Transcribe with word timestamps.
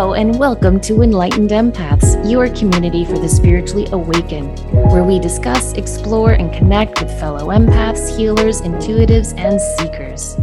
Hello, 0.00 0.14
and 0.14 0.38
welcome 0.38 0.80
to 0.80 1.02
Enlightened 1.02 1.50
Empaths, 1.50 2.16
your 2.26 2.48
community 2.56 3.04
for 3.04 3.18
the 3.18 3.28
spiritually 3.28 3.86
awakened, 3.92 4.58
where 4.90 5.04
we 5.04 5.18
discuss, 5.18 5.74
explore, 5.74 6.32
and 6.32 6.50
connect 6.54 7.02
with 7.02 7.20
fellow 7.20 7.48
empaths, 7.48 8.16
healers, 8.16 8.62
intuitives, 8.62 9.38
and 9.38 9.60
seekers. 9.60 10.36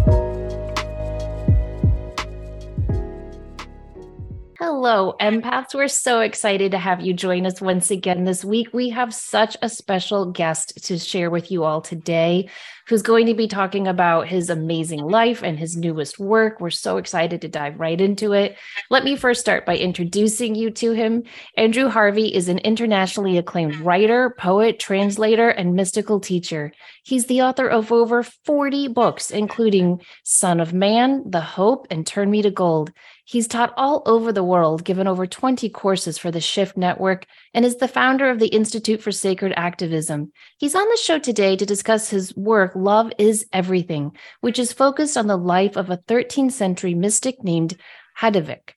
Hello, 4.90 5.16
empaths. 5.20 5.76
We're 5.76 5.90
so 5.90 6.22
excited 6.22 6.72
to 6.72 6.78
have 6.78 7.02
you 7.02 7.14
join 7.14 7.46
us 7.46 7.60
once 7.60 7.92
again 7.92 8.24
this 8.24 8.46
week. 8.46 8.70
We 8.72 8.88
have 8.92 9.14
such 9.14 9.58
a 9.62 9.68
special 9.68 10.32
guest 10.32 10.82
to 10.86 10.98
share 10.98 11.30
with 11.30 11.52
you 11.52 11.66
all 11.66 11.82
today 11.82 12.48
who's 12.88 13.02
going 13.02 13.26
to 13.26 13.34
be 13.34 13.50
talking 13.50 13.86
about 13.86 14.30
his 14.30 14.50
amazing 14.50 15.02
life 15.02 15.44
and 15.44 15.60
his 15.60 15.76
newest 15.76 16.20
work. 16.20 16.62
We're 16.62 16.70
so 16.70 16.96
excited 16.96 17.42
to 17.42 17.50
dive 17.50 17.78
right 17.78 18.00
into 18.00 18.32
it. 18.32 18.56
Let 18.90 19.04
me 19.04 19.18
first 19.18 19.42
start 19.42 19.66
by 19.66 19.76
introducing 19.76 20.56
you 20.56 20.72
to 20.72 20.94
him. 20.94 21.24
Andrew 21.58 21.90
Harvey 21.90 22.34
is 22.34 22.48
an 22.48 22.60
internationally 22.60 23.38
acclaimed 23.38 23.76
writer, 23.76 24.34
poet, 24.40 24.80
translator, 24.80 25.50
and 25.50 25.74
mystical 25.74 26.22
teacher. 26.22 26.72
He's 27.04 27.26
the 27.26 27.42
author 27.42 27.68
of 27.68 27.92
over 27.92 28.24
40 28.24 28.88
books, 28.88 29.32
including 29.32 30.00
Son 30.24 30.62
of 30.62 30.74
Man, 30.74 31.24
The 31.30 31.42
Hope, 31.42 31.88
and 31.92 32.08
Turn 32.08 32.32
Me 32.32 32.42
to 32.42 32.52
Gold. 32.52 32.94
He's 33.30 33.50
taught 33.50 33.74
all 33.76 34.04
over 34.06 34.32
the 34.32 34.42
world, 34.42 34.86
given 34.86 35.06
over 35.06 35.28
20 35.28 35.68
courses 35.72 36.18
for 36.18 36.32
the 36.32 36.40
Shift 36.40 36.78
Network, 36.78 37.26
and 37.54 37.66
is 37.66 37.76
the 37.76 37.90
founder 37.90 38.30
of 38.30 38.40
the 38.40 38.48
Institute 38.48 39.02
for 39.02 39.12
Sacred 39.12 39.52
Activism. 39.58 40.32
He's 40.58 40.76
on 40.76 40.88
the 40.88 40.98
show 41.04 41.20
today 41.20 41.58
to 41.58 41.66
discuss 41.66 42.10
his 42.10 42.34
work, 42.38 42.72
Love 42.74 43.12
is 43.18 43.46
Everything, 43.52 44.16
which 44.40 44.58
is 44.58 44.72
focused 44.72 45.18
on 45.18 45.28
the 45.28 45.36
life 45.36 45.76
of 45.76 45.90
a 45.90 45.98
13th 45.98 46.54
century 46.54 46.94
mystic 46.94 47.44
named 47.44 47.76
Hadewijch. 48.18 48.77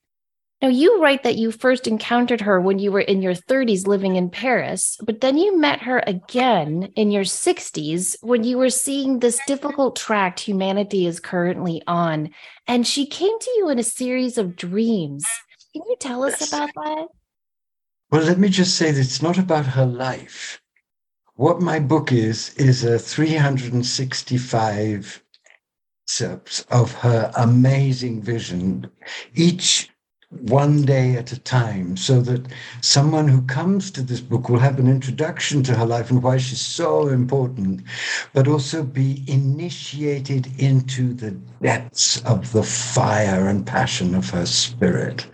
Now, 0.62 0.68
you 0.68 1.02
write 1.02 1.22
that 1.22 1.36
you 1.36 1.52
first 1.52 1.86
encountered 1.86 2.42
her 2.42 2.60
when 2.60 2.78
you 2.78 2.92
were 2.92 3.00
in 3.00 3.22
your 3.22 3.32
30s 3.32 3.86
living 3.86 4.16
in 4.16 4.28
Paris, 4.28 4.98
but 5.02 5.22
then 5.22 5.38
you 5.38 5.58
met 5.58 5.80
her 5.80 6.02
again 6.06 6.92
in 6.96 7.10
your 7.10 7.24
60s 7.24 8.16
when 8.20 8.44
you 8.44 8.58
were 8.58 8.68
seeing 8.68 9.20
this 9.20 9.40
difficult 9.46 9.96
track 9.96 10.38
humanity 10.38 11.06
is 11.06 11.18
currently 11.18 11.82
on. 11.86 12.28
And 12.66 12.86
she 12.86 13.06
came 13.06 13.38
to 13.38 13.50
you 13.56 13.70
in 13.70 13.78
a 13.78 13.82
series 13.82 14.36
of 14.36 14.54
dreams. 14.54 15.24
Can 15.72 15.80
you 15.88 15.96
tell 15.98 16.24
us 16.24 16.40
yes. 16.40 16.52
about 16.52 16.68
that? 16.74 17.06
Well, 18.10 18.24
let 18.24 18.38
me 18.38 18.50
just 18.50 18.76
say 18.76 18.90
that 18.90 19.00
it's 19.00 19.22
not 19.22 19.38
about 19.38 19.64
her 19.64 19.86
life. 19.86 20.60
What 21.36 21.62
my 21.62 21.78
book 21.78 22.12
is, 22.12 22.52
is 22.56 22.84
a 22.84 22.98
365 22.98 25.24
steps 26.06 26.66
of 26.70 26.92
her 26.92 27.32
amazing 27.36 28.20
vision, 28.20 28.90
each 29.34 29.89
one 30.30 30.82
day 30.82 31.16
at 31.16 31.32
a 31.32 31.40
time 31.40 31.96
so 31.96 32.20
that 32.20 32.46
someone 32.82 33.26
who 33.26 33.42
comes 33.42 33.90
to 33.90 34.00
this 34.00 34.20
book 34.20 34.48
will 34.48 34.60
have 34.60 34.78
an 34.78 34.86
introduction 34.86 35.60
to 35.64 35.74
her 35.74 35.84
life 35.84 36.10
and 36.10 36.22
why 36.22 36.36
she's 36.36 36.60
so 36.60 37.08
important, 37.08 37.82
but 38.32 38.46
also 38.46 38.84
be 38.84 39.24
initiated 39.26 40.46
into 40.60 41.12
the 41.14 41.32
depths 41.62 42.22
of 42.22 42.52
the 42.52 42.62
fire 42.62 43.48
and 43.48 43.66
passion 43.66 44.14
of 44.14 44.30
her 44.30 44.46
spirit. 44.46 45.26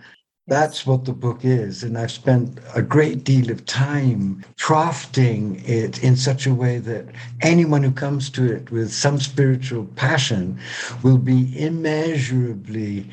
That's 0.49 0.85
what 0.85 1.03
the 1.03 1.11
book 1.11 1.43
is. 1.43 1.83
And 1.83 1.97
I've 1.97 2.11
spent 2.11 2.59
a 2.73 2.81
great 2.81 3.25
deal 3.25 3.51
of 3.51 3.65
time 3.65 4.45
crafting 4.55 5.67
it 5.67 6.01
in 6.01 6.15
such 6.15 6.47
a 6.47 6.53
way 6.53 6.77
that 6.79 7.05
anyone 7.41 7.83
who 7.83 7.91
comes 7.91 8.29
to 8.29 8.53
it 8.53 8.71
with 8.71 8.93
some 8.93 9.19
spiritual 9.19 9.83
passion 9.97 10.57
will 11.03 11.17
be 11.17 11.51
immeasurably 11.59 13.09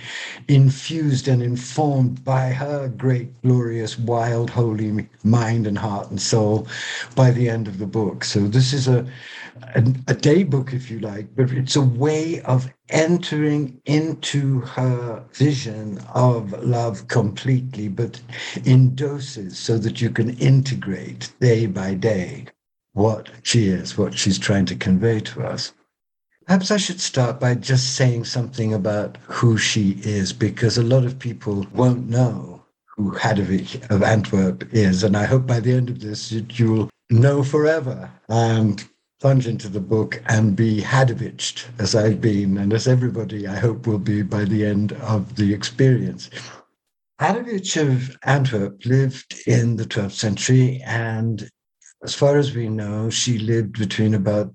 infused 0.47 1.27
and 1.27 1.43
informed 1.43 2.25
by 2.25 2.51
her 2.51 2.87
great, 2.87 3.43
glorious, 3.43 3.99
wild, 3.99 4.49
holy 4.49 5.09
mind 5.25 5.67
and 5.67 5.79
heart 5.79 6.11
and 6.11 6.23
soul 6.23 6.69
by 7.17 7.33
the 7.33 7.49
end 7.49 7.67
of 7.67 7.79
the 7.79 7.87
book. 7.87 8.23
So 8.23 8.47
this 8.47 8.73
is 8.73 8.87
a, 8.87 9.05
a, 9.75 9.85
a 10.07 10.15
day 10.15 10.45
book, 10.45 10.73
if 10.73 10.89
you 10.89 11.01
like, 11.01 11.35
but 11.35 11.51
it's 11.51 11.75
a 11.75 11.83
way 11.83 12.43
of 12.43 12.73
entering 12.91 13.81
into 13.87 14.61
her 14.61 15.25
vision 15.33 15.99
of 16.15 16.53
love 16.63 17.09
completely, 17.09 17.89
but 17.89 18.21
in 18.65 18.95
doses 18.95 19.59
so 19.59 19.79
that 19.79 20.01
you 20.01 20.11
can 20.11 20.37
integrate 20.39 21.33
day 21.41 21.67
by 21.67 21.95
day 21.95 22.47
what 22.93 23.29
she 23.43 23.69
is, 23.69 23.99
what 23.99 24.17
she's 24.17 24.39
trying 24.39 24.67
to 24.67 24.77
convey 24.77 25.21
to 25.21 25.43
us. 25.45 25.73
Perhaps 26.47 26.71
I 26.71 26.77
should 26.77 27.01
start 27.01 27.41
by 27.41 27.55
just 27.55 27.95
saying 27.97 28.25
something 28.25 28.75
about 28.75 29.17
who 29.23 29.57
she 29.57 29.99
is, 30.03 30.33
because 30.33 30.77
a 30.77 30.83
lot 30.83 31.05
of 31.05 31.19
people 31.19 31.67
won't 31.73 32.09
know 32.09 32.63
who 32.87 33.13
Hadewijch 33.13 33.91
of 33.91 34.03
Antwerp 34.03 34.63
is. 34.73 35.03
And 35.03 35.17
I 35.17 35.25
hope 35.25 35.47
by 35.47 35.59
the 35.59 35.73
end 35.73 35.89
of 35.89 36.01
this, 36.01 36.31
you'll 36.31 36.91
know 37.11 37.43
forever. 37.43 38.11
And 38.29 38.85
plunge 39.21 39.47
into 39.47 39.69
the 39.69 39.81
book 39.81 40.23
and 40.27 40.57
be 40.57 40.81
Hadoviched 40.81 41.67
as 41.79 41.95
I've 41.95 42.21
been, 42.21 42.59
and 42.59 42.73
as 42.73 42.87
everybody 42.87 43.47
I 43.47 43.57
hope 43.57 43.87
will 43.87 43.99
be 43.99 44.23
by 44.23 44.45
the 44.45 44.65
end 44.65 44.93
of 44.93 45.37
the 45.37 45.55
experience. 45.55 46.31
Hadewijch 47.21 47.81
of 47.81 48.17
Antwerp 48.25 48.85
lived 48.85 49.43
in 49.47 49.77
the 49.77 49.85
12th 49.85 50.13
century, 50.13 50.83
and 50.85 51.49
as 52.03 52.15
far 52.15 52.37
as 52.37 52.55
we 52.55 52.69
know, 52.69 53.09
she 53.09 53.39
lived 53.39 53.79
between 53.79 54.15
about 54.15 54.53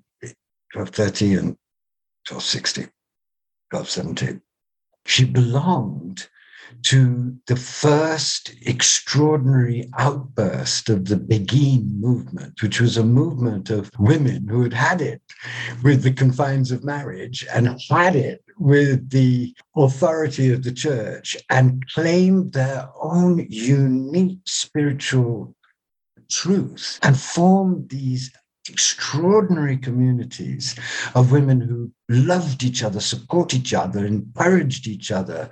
1230 0.74 1.26
and 1.34 1.48
1260, 2.28 2.82
1270. 3.72 4.42
She 5.06 5.26
belonged 5.26 6.28
to 6.84 7.36
the 7.48 7.56
first 7.56 8.54
extraordinary 8.66 9.90
outburst 9.98 10.90
of 10.90 11.06
the 11.06 11.18
Beguine 11.18 12.00
movement, 12.00 12.62
which 12.62 12.80
was 12.80 12.98
a 12.98 13.04
movement 13.04 13.70
of 13.70 13.92
women 14.00 14.48
who 14.48 14.64
had 14.64 14.74
had 14.74 15.02
it 15.02 15.22
with 15.84 16.04
the 16.04 16.12
confines 16.12 16.72
of 16.72 16.84
marriage 16.84 17.46
and 17.54 17.80
had 17.90 18.16
it 18.16 18.44
with 18.58 19.10
the 19.10 19.56
authority 19.76 20.52
of 20.52 20.64
the 20.64 20.72
church 20.72 21.38
and 21.50 21.86
claimed 21.90 22.54
their 22.54 22.90
own 23.02 23.46
unique 23.50 24.40
spiritual 24.46 25.56
truth 26.30 27.00
and 27.02 27.20
formed 27.20 27.90
these 27.90 28.32
extraordinary 28.70 29.78
communities 29.78 30.76
of 31.16 31.32
women 31.32 31.60
who 31.60 31.92
loved 32.08 32.64
each 32.64 32.84
other, 32.84 33.00
support 33.00 33.54
each 33.54 33.74
other, 33.74 34.06
encouraged 34.06 34.88
each 34.88 35.12
other, 35.12 35.50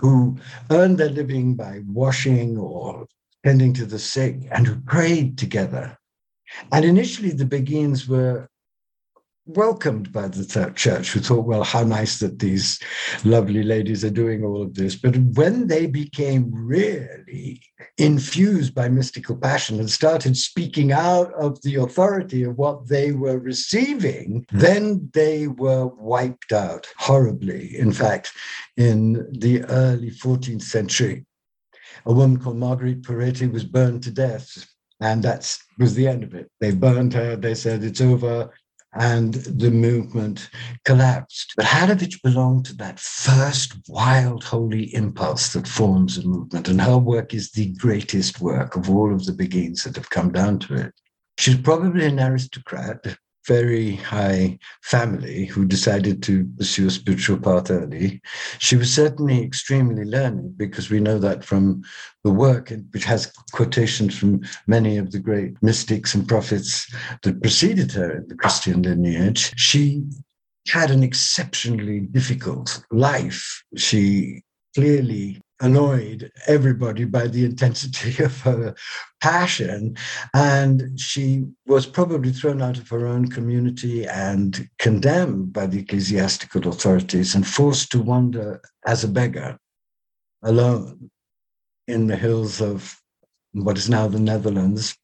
who 0.00 0.36
earned 0.70 0.98
their 0.98 1.10
living 1.10 1.54
by 1.54 1.80
washing 1.86 2.56
or 2.58 3.06
tending 3.44 3.72
to 3.74 3.86
the 3.86 3.98
sick 3.98 4.36
and 4.50 4.66
who 4.66 4.80
prayed 4.80 5.38
together. 5.38 5.96
And 6.72 6.84
initially, 6.84 7.30
the 7.30 7.44
Beguines 7.44 8.08
were 8.08 8.48
welcomed 9.46 10.12
by 10.12 10.28
the 10.28 10.44
church, 10.74 11.12
who 11.12 11.20
thought, 11.20 11.46
well, 11.46 11.64
how 11.64 11.82
nice 11.82 12.18
that 12.20 12.38
these 12.38 12.78
lovely 13.24 13.62
ladies 13.62 14.04
are 14.04 14.10
doing 14.10 14.44
all 14.44 14.62
of 14.62 14.74
this. 14.74 14.94
But 14.94 15.16
when 15.16 15.66
they 15.66 15.86
became 15.86 16.50
really 16.52 17.62
infused 17.98 18.74
by 18.74 18.88
mystical 18.88 19.36
passion 19.36 19.80
and 19.80 19.90
started 19.90 20.36
speaking 20.36 20.92
out 20.92 21.32
of 21.34 21.60
the 21.62 21.76
authority 21.76 22.44
of 22.44 22.56
what 22.56 22.88
they 22.88 23.12
were 23.12 23.38
receiving, 23.38 24.44
hmm. 24.50 24.58
then 24.58 25.10
they 25.14 25.48
were 25.48 25.86
wiped 25.86 26.52
out 26.52 26.86
horribly. 26.96 27.76
In 27.76 27.92
fact, 27.92 28.32
in 28.76 29.26
the 29.38 29.64
early 29.64 30.10
14th 30.10 30.62
century, 30.62 31.24
a 32.06 32.12
woman 32.12 32.38
called 32.38 32.56
Marguerite 32.56 33.02
Porete 33.02 33.50
was 33.52 33.64
burned 33.64 34.02
to 34.04 34.10
death 34.10 34.66
and 35.00 35.22
that 35.22 35.56
was 35.78 35.94
the 35.94 36.06
end 36.06 36.22
of 36.22 36.34
it. 36.34 36.50
They 36.60 36.72
burned 36.72 37.14
her. 37.14 37.34
They 37.34 37.54
said, 37.54 37.82
it's 37.82 38.02
over 38.02 38.50
and 38.92 39.34
the 39.34 39.70
movement 39.70 40.50
collapsed. 40.84 41.52
But 41.56 41.66
Hadewijch 41.66 42.22
belonged 42.22 42.66
to 42.66 42.76
that 42.76 42.98
first 42.98 43.74
wild, 43.88 44.44
holy 44.44 44.94
impulse 44.94 45.52
that 45.52 45.68
forms 45.68 46.18
a 46.18 46.26
movement, 46.26 46.68
and 46.68 46.80
her 46.80 46.98
work 46.98 47.32
is 47.32 47.50
the 47.50 47.72
greatest 47.72 48.40
work 48.40 48.76
of 48.76 48.90
all 48.90 49.14
of 49.14 49.24
the 49.26 49.32
Beguines 49.32 49.84
that 49.84 49.96
have 49.96 50.10
come 50.10 50.32
down 50.32 50.58
to 50.60 50.74
it. 50.74 50.94
She's 51.38 51.58
probably 51.58 52.06
an 52.06 52.20
aristocrat, 52.20 53.16
very 53.46 53.96
high 53.96 54.58
family 54.82 55.46
who 55.46 55.64
decided 55.64 56.22
to 56.22 56.44
pursue 56.58 56.88
a 56.88 56.90
spiritual 56.90 57.38
path 57.38 57.70
early. 57.70 58.20
She 58.58 58.76
was 58.76 58.92
certainly 58.92 59.42
extremely 59.42 60.04
learned 60.04 60.58
because 60.58 60.90
we 60.90 61.00
know 61.00 61.18
that 61.18 61.44
from 61.44 61.82
the 62.24 62.30
work, 62.30 62.72
which 62.92 63.04
has 63.04 63.32
quotations 63.52 64.16
from 64.16 64.42
many 64.66 64.98
of 64.98 65.10
the 65.10 65.18
great 65.18 65.60
mystics 65.62 66.14
and 66.14 66.28
prophets 66.28 66.86
that 67.22 67.40
preceded 67.40 67.92
her 67.92 68.18
in 68.18 68.28
the 68.28 68.36
Christian 68.36 68.82
lineage. 68.82 69.52
She 69.56 70.04
had 70.68 70.90
an 70.90 71.02
exceptionally 71.02 72.00
difficult 72.00 72.84
life. 72.90 73.64
She 73.76 74.42
clearly 74.74 75.40
annoyed 75.60 76.30
everybody 76.46 77.04
by 77.04 77.26
the 77.26 77.44
intensity 77.44 78.22
of 78.24 78.40
her 78.40 78.74
passion. 79.20 79.96
And 80.34 80.98
she 80.98 81.46
was 81.66 81.86
probably 81.86 82.32
thrown 82.32 82.62
out 82.62 82.78
of 82.78 82.88
her 82.88 83.06
own 83.06 83.28
community 83.28 84.06
and 84.06 84.68
condemned 84.78 85.52
by 85.52 85.66
the 85.66 85.80
ecclesiastical 85.80 86.68
authorities 86.68 87.34
and 87.34 87.46
forced 87.46 87.92
to 87.92 88.02
wander 88.02 88.60
as 88.86 89.04
a 89.04 89.08
beggar 89.08 89.58
alone 90.42 91.10
in 91.86 92.06
the 92.06 92.16
hills 92.16 92.60
of 92.60 92.98
what 93.52 93.76
is 93.76 93.90
now 93.90 94.06
the 94.08 94.20
Netherlands. 94.20 94.96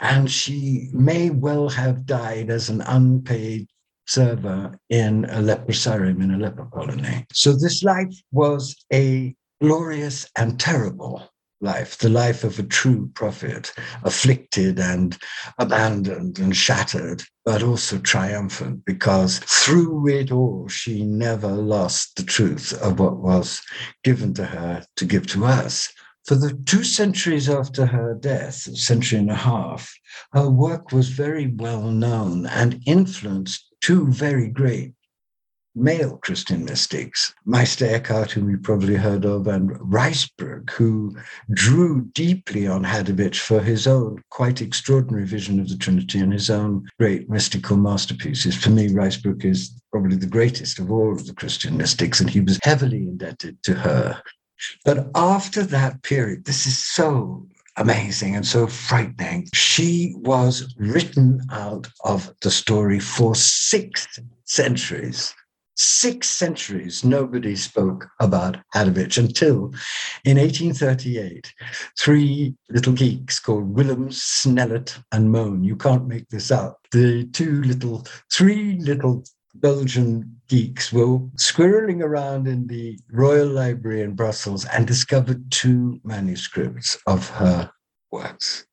And 0.00 0.30
she 0.30 0.88
may 0.92 1.30
well 1.30 1.68
have 1.68 2.06
died 2.06 2.50
as 2.50 2.70
an 2.70 2.80
unpaid 2.82 3.66
server 4.06 4.76
in 4.88 5.24
a 5.26 5.38
leprosarium 5.38 6.22
in 6.22 6.32
a 6.32 6.38
leper 6.38 6.66
colony. 6.72 7.26
So 7.32 7.52
this 7.52 7.82
life 7.82 8.14
was 8.32 8.74
a 8.92 9.34
glorious 9.60 10.26
and 10.36 10.58
terrible 10.58 11.30
life, 11.60 11.98
the 11.98 12.08
life 12.08 12.42
of 12.42 12.58
a 12.58 12.62
true 12.62 13.10
prophet, 13.14 13.72
afflicted 14.02 14.78
and 14.78 15.18
abandoned 15.58 16.38
and 16.38 16.56
shattered, 16.56 17.22
but 17.44 17.62
also 17.62 17.98
triumphant, 17.98 18.84
because 18.86 19.38
through 19.40 20.08
it 20.08 20.32
all, 20.32 20.66
she 20.68 21.04
never 21.04 21.48
lost 21.48 22.16
the 22.16 22.22
truth 22.22 22.72
of 22.80 22.98
what 22.98 23.18
was 23.18 23.60
given 24.02 24.32
to 24.32 24.44
her 24.44 24.82
to 24.96 25.04
give 25.04 25.26
to 25.26 25.44
us. 25.44 25.92
For 26.24 26.34
the 26.34 26.54
two 26.64 26.84
centuries 26.84 27.48
after 27.48 27.86
her 27.86 28.14
death, 28.14 28.66
a 28.66 28.76
century 28.76 29.18
and 29.18 29.30
a 29.30 29.34
half, 29.34 29.92
her 30.32 30.48
work 30.48 30.92
was 30.92 31.08
very 31.08 31.48
well 31.48 31.82
known 31.82 32.46
and 32.46 32.82
influenced 32.86 33.66
two 33.80 34.06
very 34.06 34.48
great 34.48 34.94
male 35.74 36.16
Christian 36.18 36.64
mystics, 36.64 37.32
Meister 37.44 37.86
Eckhart, 37.86 38.32
whom 38.32 38.50
you 38.50 38.58
probably 38.58 38.96
heard 38.96 39.24
of, 39.24 39.46
and 39.46 39.70
Ruysbroeck, 39.70 40.70
who 40.70 41.16
drew 41.52 42.02
deeply 42.12 42.66
on 42.66 42.84
Hadewijch 42.84 43.38
for 43.38 43.60
his 43.60 43.86
own 43.86 44.22
quite 44.30 44.60
extraordinary 44.60 45.24
vision 45.24 45.60
of 45.60 45.68
the 45.68 45.76
Trinity 45.76 46.18
and 46.18 46.32
his 46.32 46.50
own 46.50 46.88
great 46.98 47.30
mystical 47.30 47.76
masterpieces. 47.76 48.56
For 48.56 48.70
me, 48.70 48.88
Ruysbroeck 48.88 49.44
is 49.44 49.70
probably 49.92 50.16
the 50.16 50.26
greatest 50.26 50.78
of 50.78 50.90
all 50.90 51.12
of 51.12 51.26
the 51.26 51.34
Christian 51.34 51.76
mystics, 51.76 52.20
and 52.20 52.28
he 52.28 52.40
was 52.40 52.58
heavily 52.62 52.98
indebted 52.98 53.62
to 53.64 53.74
her. 53.74 54.22
But 54.84 55.10
after 55.14 55.62
that 55.62 56.02
period, 56.02 56.44
this 56.44 56.66
is 56.66 56.78
so 56.78 57.46
amazing 57.76 58.36
and 58.36 58.46
so 58.46 58.66
frightening. 58.66 59.48
She 59.54 60.14
was 60.18 60.74
written 60.76 61.40
out 61.50 61.88
of 62.04 62.34
the 62.42 62.50
story 62.50 62.98
for 62.98 63.34
six 63.34 64.06
centuries 64.44 65.34
six 65.80 66.28
centuries, 66.28 67.04
nobody 67.04 67.56
spoke 67.56 68.08
about 68.20 68.58
Hadewijch 68.74 69.16
until 69.16 69.72
in 70.24 70.36
1838, 70.36 71.52
three 71.98 72.54
little 72.68 72.92
geeks 72.92 73.40
called 73.40 73.74
Willem, 73.74 74.10
Snellaert, 74.10 75.02
and 75.12 75.32
Mone, 75.32 75.64
you 75.64 75.76
can't 75.76 76.06
make 76.06 76.28
this 76.28 76.50
up, 76.50 76.78
the 76.92 77.24
two 77.32 77.62
little, 77.62 78.06
three 78.30 78.78
little 78.80 79.24
Belgian 79.54 80.40
geeks 80.48 80.92
were 80.92 81.18
squirreling 81.36 82.02
around 82.02 82.46
in 82.46 82.66
the 82.66 82.98
Royal 83.10 83.48
Library 83.48 84.02
in 84.02 84.14
Brussels 84.14 84.66
and 84.66 84.86
discovered 84.86 85.50
two 85.50 85.98
manuscripts 86.04 86.98
of 87.06 87.28
her 87.30 87.70
works 88.12 88.66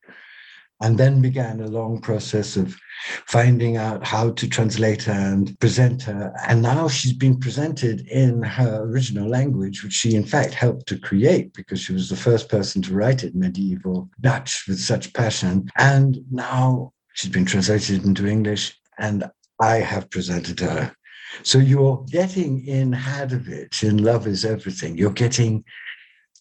and 0.82 0.98
then 0.98 1.22
began 1.22 1.60
a 1.60 1.68
long 1.68 2.00
process 2.00 2.56
of 2.56 2.78
finding 3.26 3.78
out 3.78 4.06
how 4.06 4.32
to 4.32 4.48
translate 4.48 5.04
her 5.04 5.14
and 5.14 5.60
present 5.60 6.04
her. 6.04 6.34
And 6.48 6.62
now 6.62 6.88
she's 6.88 7.14
been 7.14 7.40
presented 7.40 8.08
in 8.08 8.44
her 8.44 8.84
original 8.84 9.28
language, 9.28 9.84
which 9.84 9.94
she 9.94 10.16
in 10.16 10.26
fact 10.26 10.54
helped 10.54 10.88
to 10.88 11.00
create 11.00 11.54
because 11.54 11.80
she 11.80 11.94
was 11.94 12.10
the 12.10 12.16
first 12.16 12.50
person 12.50 12.82
to 12.84 12.94
write 12.94 13.24
it 13.24 13.36
medieval 13.36 14.10
Dutch 14.22 14.66
with 14.68 14.80
such 14.80 15.14
passion. 15.14 15.70
And 15.78 16.20
now 16.32 16.94
she's 17.14 17.32
been 17.32 17.46
translated 17.46 18.06
into 18.06 18.28
English, 18.28 18.78
and 19.00 19.24
I 19.60 19.78
have 19.78 20.10
presented 20.10 20.60
her. 20.60 20.96
So 21.44 21.58
you're 21.58 22.04
getting 22.10 22.66
in 22.68 22.92
Hadewijch, 22.92 23.84
in 23.84 24.04
Love 24.04 24.28
is 24.28 24.46
Everything, 24.46 24.98
you're 24.98 25.12
getting 25.12 25.64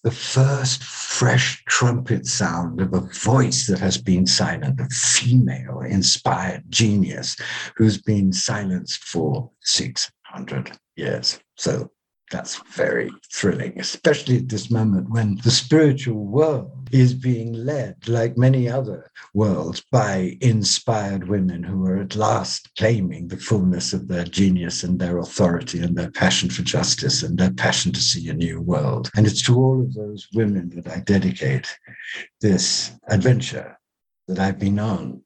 the 0.06 0.12
first 0.12 0.84
fresh 0.84 1.64
trumpet 1.64 2.24
sound 2.28 2.80
of 2.80 2.94
a 2.94 3.00
voice 3.00 3.66
that 3.66 3.80
has 3.80 3.98
been 3.98 4.24
silent, 4.24 4.80
a 4.80 4.88
female 4.88 5.80
inspired 5.80 6.62
genius 6.68 7.36
who's 7.74 8.00
been 8.00 8.32
silenced 8.32 9.02
for 9.02 9.50
600 9.62 10.78
years. 10.94 11.40
So 11.56 11.90
that's 12.30 12.56
very 12.74 13.10
thrilling, 13.32 13.78
especially 13.78 14.38
at 14.38 14.48
this 14.48 14.70
moment 14.70 15.10
when 15.10 15.36
the 15.44 15.50
spiritual 15.50 16.24
world 16.24 16.88
is 16.92 17.14
being 17.14 17.52
led, 17.52 18.08
like 18.08 18.36
many 18.36 18.68
other 18.68 19.10
worlds, 19.34 19.82
by 19.92 20.36
inspired 20.40 21.28
women 21.28 21.62
who 21.62 21.86
are 21.86 21.98
at 21.98 22.16
last 22.16 22.68
claiming 22.76 23.28
the 23.28 23.36
fullness 23.36 23.92
of 23.92 24.08
their 24.08 24.24
genius 24.24 24.82
and 24.82 24.98
their 24.98 25.18
authority 25.18 25.78
and 25.78 25.96
their 25.96 26.10
passion 26.10 26.50
for 26.50 26.62
justice 26.62 27.22
and 27.22 27.38
their 27.38 27.52
passion 27.52 27.92
to 27.92 28.00
see 28.00 28.28
a 28.28 28.34
new 28.34 28.60
world. 28.60 29.10
And 29.16 29.26
it's 29.26 29.42
to 29.42 29.56
all 29.56 29.80
of 29.80 29.94
those 29.94 30.28
women 30.34 30.70
that 30.70 30.88
I 30.88 31.00
dedicate 31.00 31.76
this 32.40 32.92
adventure 33.08 33.78
that 34.28 34.38
I've 34.38 34.58
been 34.58 34.78
on. 34.78 35.22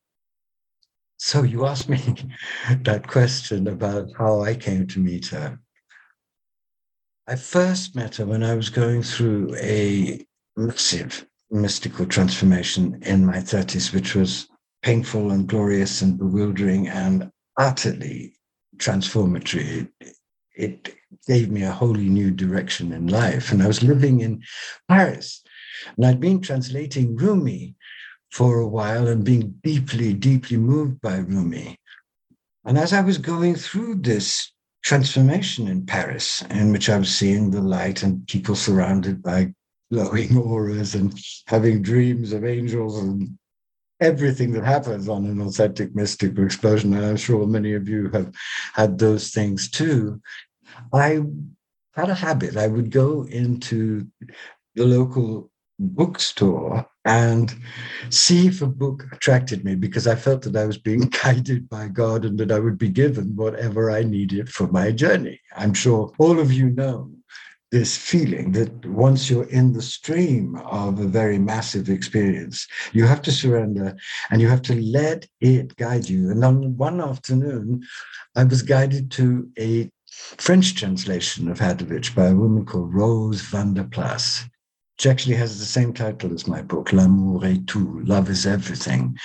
So 1.16 1.42
you 1.42 1.66
asked 1.66 1.88
me 1.88 1.98
that 2.82 3.06
question 3.06 3.68
about 3.68 4.08
how 4.16 4.42
I 4.42 4.54
came 4.54 4.86
to 4.88 4.98
meet 4.98 5.26
her. 5.28 5.58
I 7.30 7.36
first 7.36 7.94
met 7.94 8.16
her 8.16 8.26
when 8.26 8.42
I 8.42 8.56
was 8.56 8.70
going 8.70 9.04
through 9.04 9.54
a 9.54 10.26
massive 10.56 11.24
mystical 11.48 12.04
transformation 12.04 13.00
in 13.04 13.24
my 13.24 13.36
30s, 13.36 13.94
which 13.94 14.16
was 14.16 14.48
painful 14.82 15.30
and 15.30 15.46
glorious 15.46 16.02
and 16.02 16.18
bewildering 16.18 16.88
and 16.88 17.30
utterly 17.56 18.34
transformatory. 18.78 19.86
It, 20.00 20.16
it 20.56 20.96
gave 21.28 21.52
me 21.52 21.62
a 21.62 21.70
wholly 21.70 22.08
new 22.08 22.32
direction 22.32 22.92
in 22.92 23.06
life. 23.06 23.52
And 23.52 23.62
I 23.62 23.68
was 23.68 23.84
living 23.84 24.22
in 24.22 24.42
Paris, 24.88 25.44
and 25.96 26.06
I'd 26.06 26.18
been 26.18 26.40
translating 26.40 27.14
Rumi 27.14 27.76
for 28.32 28.58
a 28.58 28.66
while 28.66 29.06
and 29.06 29.22
being 29.22 29.54
deeply, 29.62 30.14
deeply 30.14 30.56
moved 30.56 31.00
by 31.00 31.18
Rumi. 31.18 31.78
And 32.64 32.76
as 32.76 32.92
I 32.92 33.02
was 33.02 33.18
going 33.18 33.54
through 33.54 34.00
this 34.00 34.50
transformation 34.82 35.68
in 35.68 35.86
Paris, 35.86 36.42
in 36.50 36.72
which 36.72 36.88
I 36.88 36.98
was 36.98 37.14
seeing 37.14 37.50
the 37.50 37.60
light 37.60 38.02
and 38.02 38.26
people 38.26 38.54
surrounded 38.54 39.22
by 39.22 39.52
glowing 39.92 40.36
auras 40.38 40.94
and 40.94 41.18
having 41.46 41.82
dreams 41.82 42.32
of 42.32 42.44
angels 42.44 42.98
and 42.98 43.38
everything 44.00 44.52
that 44.52 44.64
happens 44.64 45.08
on 45.08 45.26
an 45.26 45.40
authentic 45.42 45.94
mystical 45.94 46.44
explosion. 46.44 46.94
And 46.94 47.04
I'm 47.04 47.16
sure 47.16 47.46
many 47.46 47.74
of 47.74 47.88
you 47.88 48.08
have 48.10 48.32
had 48.72 48.98
those 48.98 49.30
things 49.30 49.70
too. 49.70 50.20
I 50.92 51.20
had 51.94 52.08
a 52.08 52.14
habit. 52.14 52.56
I 52.56 52.66
would 52.66 52.90
go 52.90 53.26
into 53.26 54.06
the 54.74 54.86
local 54.86 55.50
bookstore 55.80 56.86
and 57.06 57.54
see 58.10 58.46
if 58.46 58.60
a 58.60 58.66
book 58.66 59.06
attracted 59.12 59.64
me 59.64 59.74
because 59.74 60.06
I 60.06 60.14
felt 60.14 60.42
that 60.42 60.56
I 60.56 60.66
was 60.66 60.78
being 60.78 61.00
guided 61.24 61.68
by 61.68 61.88
God 61.88 62.24
and 62.24 62.38
that 62.38 62.52
I 62.52 62.58
would 62.58 62.78
be 62.78 62.90
given 62.90 63.34
whatever 63.34 63.90
I 63.90 64.02
needed 64.02 64.50
for 64.50 64.66
my 64.68 64.92
journey. 64.92 65.40
I'm 65.56 65.74
sure 65.74 66.12
all 66.18 66.38
of 66.38 66.52
you 66.52 66.70
know 66.70 67.10
this 67.72 67.96
feeling 67.96 68.52
that 68.52 68.84
once 68.86 69.30
you're 69.30 69.48
in 69.48 69.72
the 69.72 69.82
stream 69.82 70.56
of 70.56 70.98
a 70.98 71.06
very 71.06 71.38
massive 71.38 71.88
experience, 71.88 72.66
you 72.92 73.06
have 73.06 73.22
to 73.22 73.32
surrender 73.32 73.96
and 74.30 74.40
you 74.40 74.48
have 74.48 74.62
to 74.62 74.74
let 74.74 75.26
it 75.40 75.74
guide 75.76 76.08
you. 76.08 76.30
And 76.30 76.44
on 76.44 76.76
one 76.76 77.00
afternoon, 77.00 77.82
I 78.36 78.44
was 78.44 78.62
guided 78.62 79.10
to 79.12 79.48
a 79.58 79.88
French 80.10 80.74
translation 80.74 81.48
of 81.48 81.60
Hadewijch 81.60 82.14
by 82.14 82.26
a 82.26 82.34
woman 82.34 82.66
called 82.66 82.92
Rose 82.92 83.40
van 83.40 83.74
der 83.74 83.84
Plas 83.84 84.44
which 85.00 85.06
actually 85.06 85.34
has 85.34 85.58
the 85.58 85.64
same 85.64 85.94
title 85.94 86.30
as 86.34 86.46
my 86.46 86.60
book, 86.60 86.92
L'amour 86.92 87.42
est 87.46 87.66
tout, 87.66 88.02
Love 88.04 88.28
is 88.28 88.46
Everything. 88.46 89.16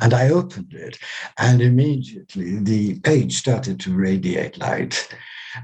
And 0.00 0.12
I 0.12 0.28
opened 0.28 0.72
it, 0.72 0.98
and 1.38 1.62
immediately 1.62 2.58
the 2.58 2.98
page 2.98 3.36
started 3.36 3.78
to 3.78 3.94
radiate 3.94 4.58
light. 4.58 5.08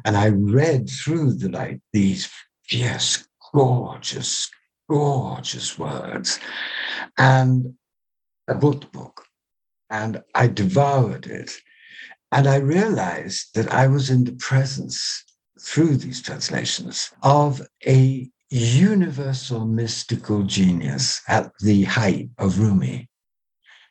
And 0.05 0.17
I 0.17 0.29
read 0.29 0.89
through 0.89 1.33
the 1.33 1.49
light 1.49 1.81
these 1.93 2.31
fierce, 2.63 3.27
gorgeous, 3.53 4.49
gorgeous 4.89 5.77
words. 5.77 6.39
And 7.19 7.75
I 8.47 8.53
bought 8.53 8.83
the 8.83 8.99
book 8.99 9.25
and 9.91 10.23
I 10.33 10.47
devoured 10.47 11.27
it. 11.27 11.51
And 12.31 12.47
I 12.47 12.59
realized 12.59 13.49
that 13.57 13.73
I 13.75 13.89
was 13.89 14.11
in 14.11 14.23
the 14.23 14.35
presence 14.35 15.25
through 15.61 15.97
these 15.97 16.23
translations 16.23 17.11
of 17.25 17.61
a 17.85 18.31
universal 18.51 19.67
mystical 19.67 20.43
genius 20.45 21.23
at 21.29 21.51
the 21.61 21.85
height 21.85 22.31
of 22.39 22.61
Rumi. 22.61 23.09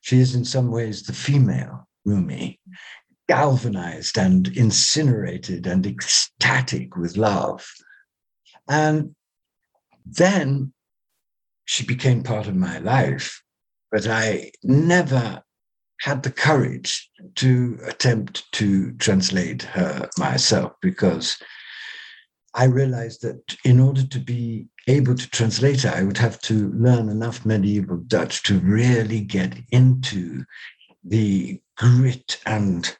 She 0.02 0.20
is 0.20 0.36
in 0.36 0.46
some 0.46 0.72
ways 0.72 1.04
the 1.04 1.14
female 1.14 1.88
Rumi, 2.06 2.60
galvanized 3.28 4.18
and 4.18 4.48
incinerated 4.50 5.66
and 5.66 5.86
ecstatic 5.86 6.96
with 6.96 7.18
love. 7.18 7.68
And 8.70 9.16
then 10.06 10.74
she 11.66 11.84
became 11.84 12.24
part 12.24 12.48
of 12.48 12.56
my 12.56 12.78
life, 12.78 13.42
but 13.92 14.08
I 14.08 14.52
never 14.64 15.42
had 16.02 16.24
the 16.24 16.32
courage 16.32 17.10
to 17.36 17.80
attempt 17.88 18.52
to 18.54 18.92
translate 18.94 19.64
her 19.64 20.08
myself 20.18 20.74
because 20.82 21.38
I 22.56 22.66
realized 22.66 23.22
that 23.24 23.58
in 23.66 23.82
order 23.82 24.08
to 24.08 24.20
be 24.20 24.68
able 24.88 25.16
to 25.16 25.30
translate 25.30 25.84
it, 25.84 25.94
I 25.94 26.04
would 26.04 26.18
have 26.18 26.40
to 26.44 26.72
learn 26.72 27.10
enough 27.10 27.46
medieval 27.46 27.98
Dutch 27.98 28.44
to 28.44 28.60
really 28.60 29.20
get 29.20 29.58
into 29.72 30.46
the 31.04 31.62
grit 31.76 32.40
and 32.46 32.98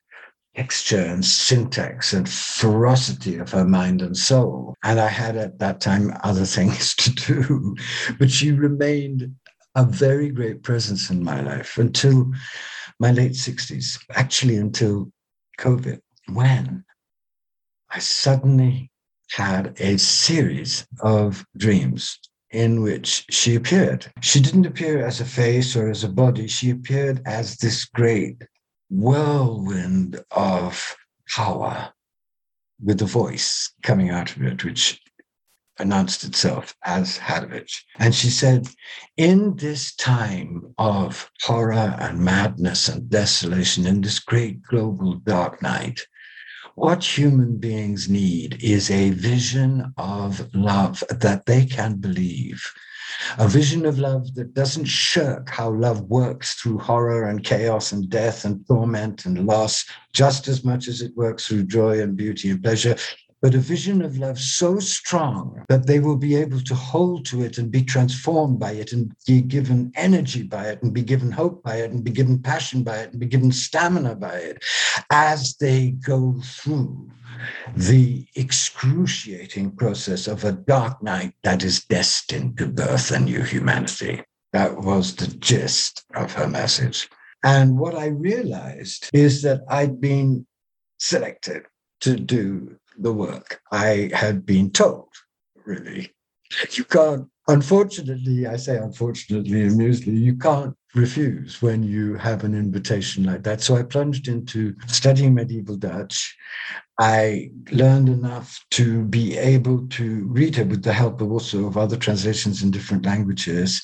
texture 0.56 1.00
and 1.00 1.24
syntax 1.24 2.12
and 2.12 2.28
ferocity 2.28 3.38
of 3.38 3.52
her 3.52 3.66
mind 3.66 4.02
and 4.02 4.16
soul. 4.16 4.76
And 4.84 5.00
I 5.00 5.08
had 5.08 5.38
at 5.38 5.60
that 5.60 5.80
time 5.80 6.14
other 6.24 6.46
things 6.58 6.94
to 6.96 7.12
do, 7.12 7.76
but 8.20 8.30
she 8.30 8.52
remained 8.52 9.34
a 9.76 9.86
very 9.86 10.30
great 10.30 10.64
presence 10.64 11.10
in 11.10 11.24
my 11.24 11.42
life 11.42 11.78
until 11.78 12.30
my 13.00 13.12
late 13.12 13.34
60s, 13.34 14.04
actually 14.12 14.58
until 14.58 15.12
COVID, 15.60 16.00
when 16.28 16.84
I 17.90 18.00
suddenly 18.00 18.92
had 19.32 19.80
a 19.80 19.98
series 19.98 20.86
of 21.02 21.46
dreams 21.58 22.20
in 22.52 22.82
which 22.82 23.26
she 23.30 23.56
appeared. 23.56 24.06
She 24.22 24.40
didn't 24.40 24.66
appear 24.66 25.06
as 25.06 25.20
a 25.20 25.26
face 25.26 25.76
or 25.76 25.90
as 25.90 26.04
a 26.04 26.10
body, 26.10 26.48
she 26.48 26.70
appeared 26.70 27.22
as 27.26 27.58
this 27.58 27.86
great 27.86 28.42
whirlwind 28.90 30.24
of 30.32 30.96
power 31.28 31.92
with 32.82 33.02
a 33.02 33.06
voice 33.06 33.74
coming 33.84 34.10
out 34.10 34.36
of 34.36 34.44
it, 34.44 34.64
which 34.64 35.02
announced 35.80 36.24
itself 36.24 36.74
as 36.84 37.18
Hadewijch. 37.18 37.84
And 38.00 38.16
she 38.16 38.30
said, 38.30 38.68
In 39.18 39.56
this 39.58 39.94
time 39.96 40.74
of 40.78 41.30
horror 41.42 41.96
and 42.00 42.20
madness 42.20 42.88
and 42.88 43.10
desolation, 43.10 43.86
in 43.86 44.02
this 44.02 44.20
great 44.20 44.62
global 44.64 45.16
dark 45.16 45.62
night, 45.62 46.00
what 46.76 47.04
human 47.04 47.58
beings 47.58 48.10
need 48.10 48.62
is 48.62 48.92
a 48.92 49.10
vision 49.12 49.94
of 49.98 50.54
love 50.54 51.04
that 51.10 51.46
they 51.46 51.66
can 51.66 51.96
believe 51.96 52.62
a 53.38 53.48
vision 53.48 53.86
of 53.86 54.00
love 54.00 54.34
that 54.36 54.54
doesn't 54.54 54.86
shirk 54.86 55.50
how 55.50 55.70
love 55.70 56.02
works 56.02 56.56
through 56.56 56.78
horror 56.80 57.30
and 57.30 57.44
chaos 57.44 57.92
and 57.92 58.10
death 58.10 58.46
and 58.46 58.66
torment 58.68 59.26
and 59.26 59.46
loss, 59.46 59.86
just 60.14 60.48
as 60.48 60.64
much 60.64 60.88
as 60.88 61.02
it 61.02 61.16
works 61.16 61.48
through 61.48 61.64
joy 61.64 62.02
and 62.02 62.16
beauty 62.16 62.50
and 62.50 62.64
pleasure. 62.64 62.96
But 63.42 63.54
a 63.54 63.60
vision 63.60 64.02
of 64.02 64.18
love 64.18 64.40
so 64.40 64.80
strong 64.80 65.64
that 65.70 65.86
they 65.86 66.00
will 66.00 66.16
be 66.16 66.36
able 66.36 66.62
to 66.62 66.76
hold 66.76 67.26
to 67.28 67.44
it 67.44 67.58
and 67.58 67.70
be 67.70 67.84
transformed 67.84 68.60
by 68.60 68.72
it 68.72 68.92
and 68.92 69.14
be 69.28 69.42
given 69.42 69.92
energy 69.96 70.44
by 70.44 70.70
it 70.70 70.82
and 70.82 70.94
be 70.94 71.04
given 71.04 71.32
hope 71.32 71.62
by 71.64 71.78
it 71.78 71.92
and 71.92 72.04
be 72.04 72.12
given 72.12 72.42
passion 72.42 72.84
by 72.84 72.98
it 72.98 73.12
and 73.12 73.20
be 73.20 73.28
given 73.28 73.52
stamina 73.52 74.16
by 74.16 74.36
it 74.36 74.64
as 75.12 75.58
they 75.58 75.92
go 75.92 76.36
through 76.44 77.12
the 77.76 78.26
excruciating 78.36 79.72
process 79.76 80.28
of 80.28 80.44
a 80.44 80.52
dark 80.52 81.02
night 81.04 81.34
that 81.44 81.64
is 81.64 81.84
destined 81.84 82.58
to 82.58 82.68
birth 82.68 83.12
a 83.12 83.20
new 83.20 83.44
humanity. 83.44 84.24
That 84.54 84.78
was 84.78 85.16
the 85.16 85.28
gist 85.28 86.06
of 86.16 86.34
her 86.34 86.48
message. 86.48 87.10
And 87.44 87.78
what 87.78 87.96
I 87.96 88.08
realized 88.08 89.10
is 89.14 89.42
that 89.44 89.62
I'd 89.70 90.00
been 90.00 90.48
selected 90.98 91.66
to 92.02 92.16
do 92.16 92.78
the 92.98 93.14
work. 93.14 93.62
I 93.72 94.10
had 94.14 94.46
been 94.46 94.72
told, 94.72 95.10
really, 95.66 96.12
you 96.72 96.84
can't, 96.84 97.28
unfortunately, 97.48 98.48
I 98.48 98.58
say 98.58 98.78
unfortunately, 98.78 99.68
amusedly, 99.68 100.18
you 100.18 100.36
can't 100.36 100.76
refuse 100.96 101.62
when 101.62 101.84
you 101.84 102.16
have 102.16 102.44
an 102.44 102.56
invitation 102.56 103.26
like 103.26 103.44
that. 103.44 103.62
So 103.62 103.76
I 103.76 103.84
plunged 103.84 104.28
into 104.28 104.76
studying 104.88 105.34
medieval 105.34 105.76
Dutch. 105.76 106.36
I 106.98 107.52
learned 107.72 108.08
enough 108.08 108.64
to 108.72 109.04
be 109.04 109.38
able 109.38 109.86
to 109.90 110.26
read 110.28 110.58
it 110.58 110.68
with 110.68 110.84
the 110.84 110.94
help 110.94 111.20
of 111.20 111.32
also 111.32 111.66
of 111.66 111.76
other 111.76 111.98
translations 111.98 112.64
in 112.64 112.72
different 112.72 113.06
languages. 113.06 113.82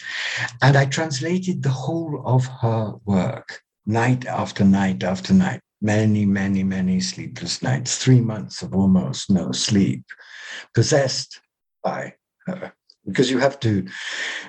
And 0.62 0.78
I 0.78 0.86
translated 0.86 1.62
the 1.62 1.70
whole 1.70 2.24
of 2.26 2.46
her 2.62 2.94
work 3.04 3.62
night 3.86 4.26
after 4.26 4.64
night 4.64 5.04
after 5.04 5.34
night, 5.34 5.60
many, 5.82 6.26
many, 6.26 6.64
many 6.64 7.00
sleepless 7.00 7.62
nights, 7.62 7.98
three 7.98 8.22
months 8.22 8.62
of 8.62 8.76
almost 8.76 9.30
no 9.30 9.52
sleep, 9.52 10.04
possessed 10.74 11.42
by 11.84 12.14
her. 12.46 12.74
Because 13.06 13.32
you 13.32 13.40
have 13.40 13.60
to, 13.62 13.88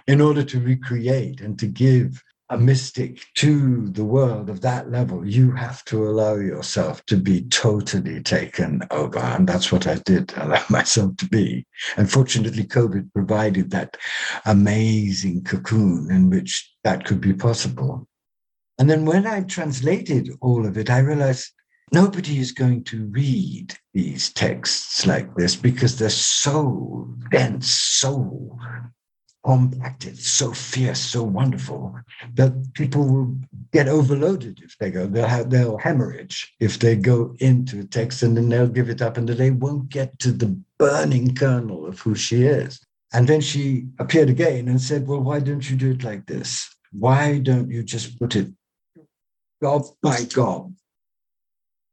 in 0.06 0.20
order 0.20 0.42
to 0.42 0.60
recreate 0.60 1.40
and 1.40 1.58
to 1.58 1.66
give 1.66 2.22
a 2.52 2.58
mystic 2.58 3.24
to 3.34 3.88
the 3.88 4.04
world 4.04 4.50
of 4.50 4.60
that 4.60 4.90
level, 4.90 5.26
you 5.26 5.52
have 5.52 5.82
to 5.86 6.06
allow 6.06 6.34
yourself 6.34 7.02
to 7.06 7.16
be 7.16 7.44
totally 7.44 8.22
taken 8.22 8.82
over. 8.90 9.18
And 9.18 9.48
that's 9.48 9.72
what 9.72 9.86
I 9.86 9.94
did 10.04 10.34
allow 10.36 10.62
myself 10.70 11.16
to 11.16 11.26
be. 11.26 11.66
And 11.96 12.10
fortunately, 12.10 12.64
COVID 12.64 13.10
provided 13.14 13.70
that 13.70 13.96
amazing 14.44 15.44
cocoon 15.44 16.10
in 16.10 16.28
which 16.28 16.74
that 16.84 17.06
could 17.06 17.22
be 17.22 17.32
possible. 17.32 18.06
And 18.82 18.90
then 18.90 19.04
when 19.04 19.28
I 19.28 19.42
translated 19.42 20.28
all 20.40 20.66
of 20.66 20.76
it, 20.76 20.90
I 20.90 20.98
realized 20.98 21.52
nobody 21.92 22.40
is 22.40 22.50
going 22.50 22.82
to 22.86 23.06
read 23.06 23.76
these 23.94 24.32
texts 24.32 25.06
like 25.06 25.32
this 25.36 25.54
because 25.54 25.96
they're 25.96 26.10
so 26.10 27.14
dense, 27.30 27.70
so 27.70 28.58
compacted, 29.44 30.18
so 30.18 30.50
fierce, 30.50 30.98
so 30.98 31.22
wonderful 31.22 31.96
that 32.34 32.74
people 32.74 33.06
will 33.06 33.36
get 33.72 33.86
overloaded 33.86 34.58
if 34.64 34.76
they 34.78 34.90
go. 34.90 35.06
They'll 35.06 35.28
have 35.28 35.50
they'll 35.50 35.78
hemorrhage 35.78 36.52
if 36.58 36.80
they 36.80 36.96
go 36.96 37.36
into 37.38 37.78
a 37.78 37.84
text 37.84 38.24
and 38.24 38.36
then 38.36 38.48
they'll 38.48 38.66
give 38.66 38.90
it 38.90 39.00
up 39.00 39.16
and 39.16 39.28
then 39.28 39.36
they 39.36 39.52
won't 39.52 39.90
get 39.90 40.18
to 40.18 40.32
the 40.32 40.60
burning 40.78 41.36
kernel 41.36 41.86
of 41.86 42.00
who 42.00 42.16
she 42.16 42.42
is. 42.42 42.80
And 43.12 43.28
then 43.28 43.42
she 43.42 43.86
appeared 44.00 44.28
again 44.28 44.66
and 44.66 44.80
said, 44.80 45.06
Well, 45.06 45.20
why 45.20 45.38
don't 45.38 45.70
you 45.70 45.76
do 45.76 45.92
it 45.92 46.02
like 46.02 46.26
this? 46.26 46.68
Why 46.90 47.38
don't 47.38 47.70
you 47.70 47.84
just 47.84 48.18
put 48.18 48.34
it 48.34 48.48
God 49.62 49.82
by 50.02 50.24
God 50.24 50.74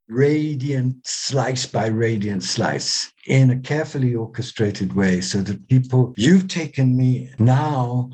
radiant 0.09 0.95
slice 1.05 1.67
by 1.67 1.85
radiant 1.85 2.43
slice 2.43 3.13
in 3.27 3.51
a 3.51 3.59
carefully 3.59 4.15
orchestrated 4.15 4.93
way 4.93 5.21
so 5.21 5.39
that 5.41 5.67
people, 5.69 6.13
you've 6.17 6.47
taken 6.47 6.97
me 6.97 7.29
now, 7.37 8.09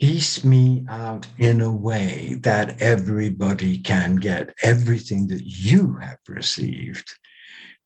piece 0.00 0.44
me 0.44 0.84
out 0.90 1.26
in 1.38 1.60
a 1.60 1.72
way 1.72 2.36
that 2.42 2.82
everybody 2.82 3.78
can 3.78 4.16
get 4.16 4.52
everything 4.62 5.28
that 5.28 5.42
you 5.44 5.96
have 6.02 6.18
received, 6.28 7.08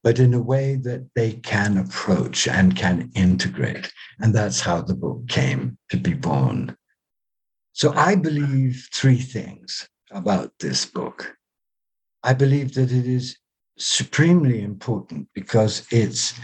but 0.03 0.19
in 0.19 0.33
a 0.33 0.43
way 0.43 0.77
that 0.77 1.07
they 1.15 1.33
can 1.35 1.77
approach 1.77 2.49
and 2.49 2.75
can 2.75 3.11
integrate. 3.15 3.93
And 4.21 4.35
that's 4.35 4.61
how 4.61 4.81
the 4.81 4.95
book 4.95 5.29
came 5.29 5.77
to 5.91 5.99
be 5.99 6.15
born. 6.15 6.77
So 7.73 7.93
I 7.93 8.17
believe 8.17 8.89
three 8.93 9.21
things 9.21 9.87
about 10.11 10.53
this 10.59 10.87
book. 10.87 11.37
I 12.23 12.35
believe 12.35 12.75
that 12.75 12.93
it 12.93 13.07
is 13.07 13.37
supremely 13.79 14.63
important 14.63 15.29
because 15.35 15.87
it's 15.91 16.35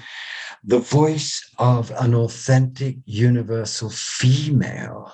the 0.64 0.78
voice 0.78 1.40
of 1.58 1.92
an 1.99 2.14
authentic, 2.14 2.96
universal 3.04 3.90
female 3.90 5.12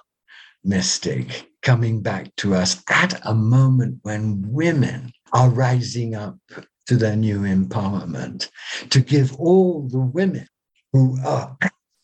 mystic 0.64 1.48
coming 1.62 2.00
back 2.00 2.34
to 2.36 2.54
us 2.54 2.82
at 2.88 3.20
a 3.26 3.34
moment 3.34 3.98
when 4.02 4.42
women 4.46 5.12
are 5.32 5.50
rising 5.50 6.14
up 6.14 6.36
to 6.86 6.96
their 6.96 7.16
new 7.16 7.40
empowerment, 7.40 8.48
to 8.90 9.00
give 9.00 9.34
all 9.36 9.88
the 9.88 10.00
women 10.00 10.46
who 10.92 11.16
are 11.24 11.56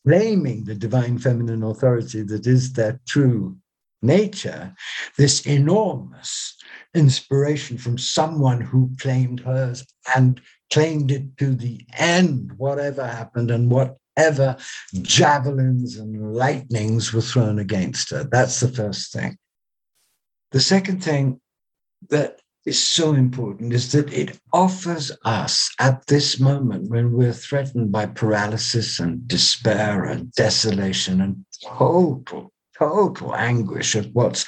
claiming 0.07 0.64
the 0.64 0.75
divine 0.75 1.19
feminine 1.19 1.62
authority 1.62 2.23
that 2.23 2.47
is 2.47 2.73
their 2.73 3.00
true 3.07 3.57
nature 4.02 4.75
this 5.17 5.47
enormous 5.47 6.57
inspiration 6.95 7.78
from 7.78 7.99
someone 7.99 8.61
who 8.61 8.90
claimed 9.00 9.40
hers 9.40 9.85
and 10.14 10.40
claimed 10.73 11.11
it 11.11 11.37
to 11.38 11.55
the 11.55 11.85
end, 11.97 12.52
whatever 12.57 13.07
happened 13.07 13.50
and 13.50 13.71
whatever 13.71 14.57
javelins 15.02 15.97
and 15.97 16.35
lightnings 16.35 17.12
were 17.12 17.21
thrown 17.21 17.59
against 17.59 18.11
her. 18.11 18.25
That's 18.25 18.61
the 18.61 18.69
first 18.69 19.12
thing. 19.12 19.37
The 20.52 20.61
second 20.61 21.02
thing 21.02 21.40
that 22.11 22.40
is 22.64 22.83
so 22.83 23.14
important 23.14 23.73
is 23.73 23.93
that 23.93 24.12
it 24.12 24.38
offers 24.52 25.11
us 25.25 25.71
at 25.78 26.07
this 26.07 26.38
moment 26.38 26.90
when 26.90 27.12
we're 27.12 27.33
threatened 27.33 27.90
by 27.90 28.07
paralysis 28.07 29.00
and 29.00 29.26
despair 29.26 30.05
and 30.05 30.33
desolation 30.33 31.21
and 31.21 31.45
total 31.64 32.52
total 32.78 33.35
anguish 33.35 33.94
of 33.94 34.06
what's 34.14 34.47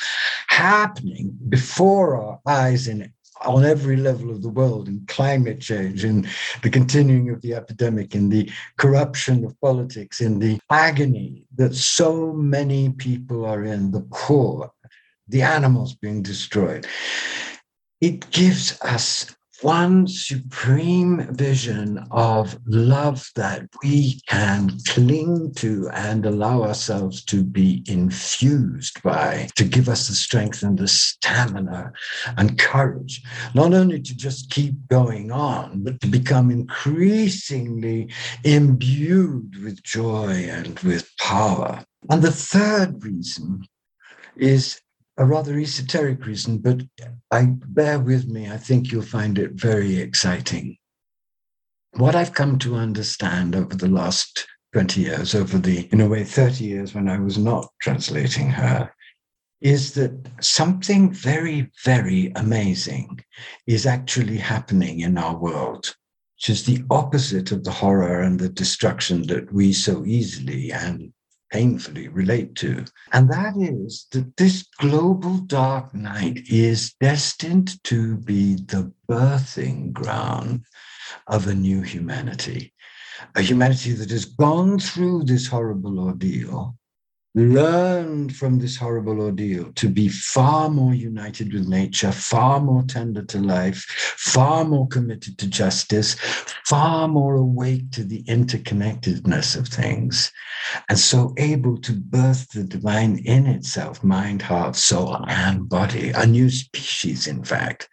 happening 0.48 1.36
before 1.48 2.16
our 2.16 2.40
eyes 2.46 2.88
in 2.88 3.12
on 3.42 3.64
every 3.64 3.96
level 3.96 4.30
of 4.30 4.42
the 4.42 4.48
world 4.48 4.86
in 4.86 5.02
climate 5.08 5.60
change, 5.60 6.04
in 6.04 6.28
the 6.62 6.70
continuing 6.70 7.30
of 7.30 7.40
the 7.40 7.54
epidemic, 7.54 8.14
in 8.14 8.28
the 8.28 8.50
corruption 8.76 9.44
of 9.44 9.58
politics, 9.60 10.20
in 10.20 10.38
the 10.38 10.60
agony 10.68 11.46
that 11.56 11.74
so 11.74 12.32
many 12.32 12.90
people 12.90 13.46
are 13.46 13.64
in, 13.64 13.90
the 13.92 14.06
poor, 14.10 14.70
the 15.28 15.42
animals 15.42 15.94
being 15.94 16.22
destroyed. 16.22 16.86
It 18.00 18.30
gives 18.30 18.78
us 18.82 19.34
one 19.62 20.06
supreme 20.06 21.26
vision 21.34 21.98
of 22.10 22.58
love 22.66 23.30
that 23.36 23.66
we 23.82 24.20
can 24.26 24.70
cling 24.88 25.52
to 25.54 25.88
and 25.92 26.24
allow 26.24 26.62
ourselves 26.62 27.22
to 27.24 27.44
be 27.44 27.82
infused 27.86 29.02
by, 29.02 29.48
to 29.56 29.64
give 29.64 29.88
us 29.88 30.08
the 30.08 30.14
strength 30.14 30.62
and 30.62 30.78
the 30.78 30.88
stamina 30.88 31.92
and 32.38 32.58
courage, 32.58 33.22
not 33.54 33.74
only 33.74 34.00
to 34.00 34.16
just 34.16 34.50
keep 34.50 34.74
going 34.88 35.30
on, 35.30 35.82
but 35.82 36.00
to 36.00 36.06
become 36.06 36.50
increasingly 36.50 38.08
imbued 38.44 39.62
with 39.62 39.82
joy 39.82 40.46
and 40.48 40.78
with 40.80 41.10
power. 41.18 41.84
And 42.08 42.22
the 42.22 42.32
third 42.32 43.02
reason 43.04 43.64
is 44.36 44.80
a 45.20 45.24
rather 45.24 45.58
esoteric 45.58 46.24
reason, 46.24 46.56
but 46.56 46.80
I 47.30 47.44
bear 47.44 48.00
with 48.00 48.26
me. 48.26 48.50
I 48.50 48.56
think 48.56 48.90
you'll 48.90 49.02
find 49.02 49.38
it 49.38 49.52
very 49.52 49.98
exciting. 49.98 50.78
What 51.92 52.16
I've 52.16 52.32
come 52.32 52.58
to 52.60 52.76
understand 52.76 53.54
over 53.54 53.76
the 53.76 53.88
last 53.88 54.46
20 54.72 55.02
years, 55.02 55.34
over 55.34 55.58
the, 55.58 55.86
in 55.92 56.00
a 56.00 56.08
way, 56.08 56.24
30 56.24 56.64
years 56.64 56.94
when 56.94 57.06
I 57.06 57.18
was 57.18 57.36
not 57.36 57.68
translating 57.82 58.48
her, 58.48 58.90
is 59.60 59.92
that 59.92 60.26
something 60.40 61.12
very, 61.12 61.70
very 61.84 62.32
amazing 62.36 63.20
is 63.66 63.84
actually 63.84 64.38
happening 64.38 65.00
in 65.00 65.18
our 65.18 65.36
world, 65.36 65.94
which 66.36 66.48
is 66.48 66.64
the 66.64 66.82
opposite 66.90 67.52
of 67.52 67.64
the 67.64 67.70
horror 67.70 68.22
and 68.22 68.40
the 68.40 68.48
destruction 68.48 69.26
that 69.26 69.52
we 69.52 69.74
so 69.74 70.02
easily 70.06 70.72
and 70.72 71.12
painfully 71.50 72.08
relate 72.08 72.54
to. 72.56 72.84
And 73.12 73.30
that 73.30 73.54
is 73.56 74.06
that 74.12 74.36
this 74.36 74.66
global 74.78 75.38
dark 75.38 75.94
night 75.94 76.42
is 76.48 76.94
destined 77.00 77.82
to 77.84 78.16
be 78.16 78.56
the 78.56 78.92
birthing 79.08 79.92
ground 79.92 80.64
of 81.26 81.46
a 81.46 81.54
new 81.54 81.82
humanity, 81.82 82.72
a 83.34 83.42
humanity 83.42 83.92
that 83.92 84.10
has 84.10 84.24
gone 84.24 84.78
through 84.78 85.24
this 85.24 85.46
horrible 85.46 85.98
ordeal 85.98 86.76
learned 87.34 88.34
from 88.34 88.58
this 88.58 88.76
horrible 88.76 89.20
ordeal 89.20 89.72
to 89.74 89.88
be 89.88 90.08
far 90.08 90.68
more 90.68 90.94
united 90.94 91.52
with 91.52 91.68
nature, 91.68 92.10
far 92.10 92.60
more 92.60 92.82
tender 92.82 93.22
to 93.22 93.38
life, 93.38 93.84
far 94.16 94.64
more 94.64 94.88
committed 94.88 95.38
to 95.38 95.46
justice, 95.46 96.14
far 96.66 97.06
more 97.06 97.36
awake 97.36 97.90
to 97.92 98.02
the 98.02 98.22
interconnectedness 98.24 99.56
of 99.56 99.68
things, 99.68 100.32
and 100.88 100.98
so 100.98 101.32
able 101.38 101.78
to 101.78 101.92
birth 101.92 102.48
the 102.50 102.64
divine 102.64 103.18
in 103.24 103.46
itself 103.46 104.02
mind, 104.02 104.42
heart, 104.42 104.74
soul, 104.74 105.24
and 105.28 105.68
body. 105.68 106.10
A 106.10 106.26
new 106.26 106.50
species, 106.50 107.26
in 107.26 107.44
fact, 107.44 107.88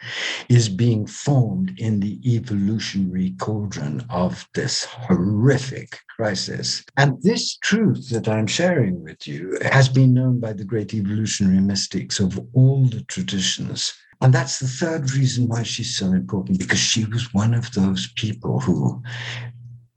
is 0.49 0.67
being 0.67 1.05
formed 1.05 1.73
in 1.77 1.99
the 1.99 2.19
evolutionary 2.25 3.35
cauldron 3.39 4.03
of 4.09 4.47
this 4.55 4.83
horrific 4.85 5.99
crisis. 6.17 6.83
And 6.97 7.21
this 7.21 7.57
truth 7.57 8.09
that 8.09 8.27
I'm 8.27 8.47
sharing 8.47 9.03
with 9.03 9.26
has 9.61 9.89
been 9.89 10.13
known 10.13 10.39
by 10.39 10.53
the 10.53 10.65
great 10.65 10.93
evolutionary 10.93 11.59
mystics 11.59 12.19
of 12.19 12.39
all 12.53 12.85
the 12.85 13.03
traditions. 13.03 13.93
And 14.21 14.33
that's 14.33 14.59
the 14.59 14.67
third 14.67 15.11
reason 15.11 15.47
why 15.47 15.63
she's 15.63 15.95
so 15.97 16.07
important, 16.07 16.59
because 16.59 16.79
she 16.79 17.05
was 17.05 17.33
one 17.33 17.53
of 17.53 17.71
those 17.73 18.11
people 18.13 18.59
who 18.59 19.01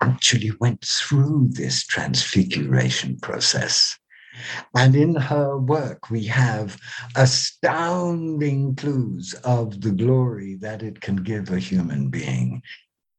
actually 0.00 0.52
went 0.60 0.84
through 0.84 1.48
this 1.52 1.86
transfiguration 1.86 3.18
process. 3.20 3.98
And 4.74 4.94
in 4.94 5.14
her 5.14 5.58
work, 5.58 6.10
we 6.10 6.24
have 6.24 6.78
astounding 7.16 8.74
clues 8.76 9.34
of 9.44 9.80
the 9.80 9.90
glory 9.90 10.54
that 10.56 10.82
it 10.82 11.00
can 11.00 11.16
give 11.16 11.50
a 11.50 11.58
human 11.58 12.08
being 12.08 12.62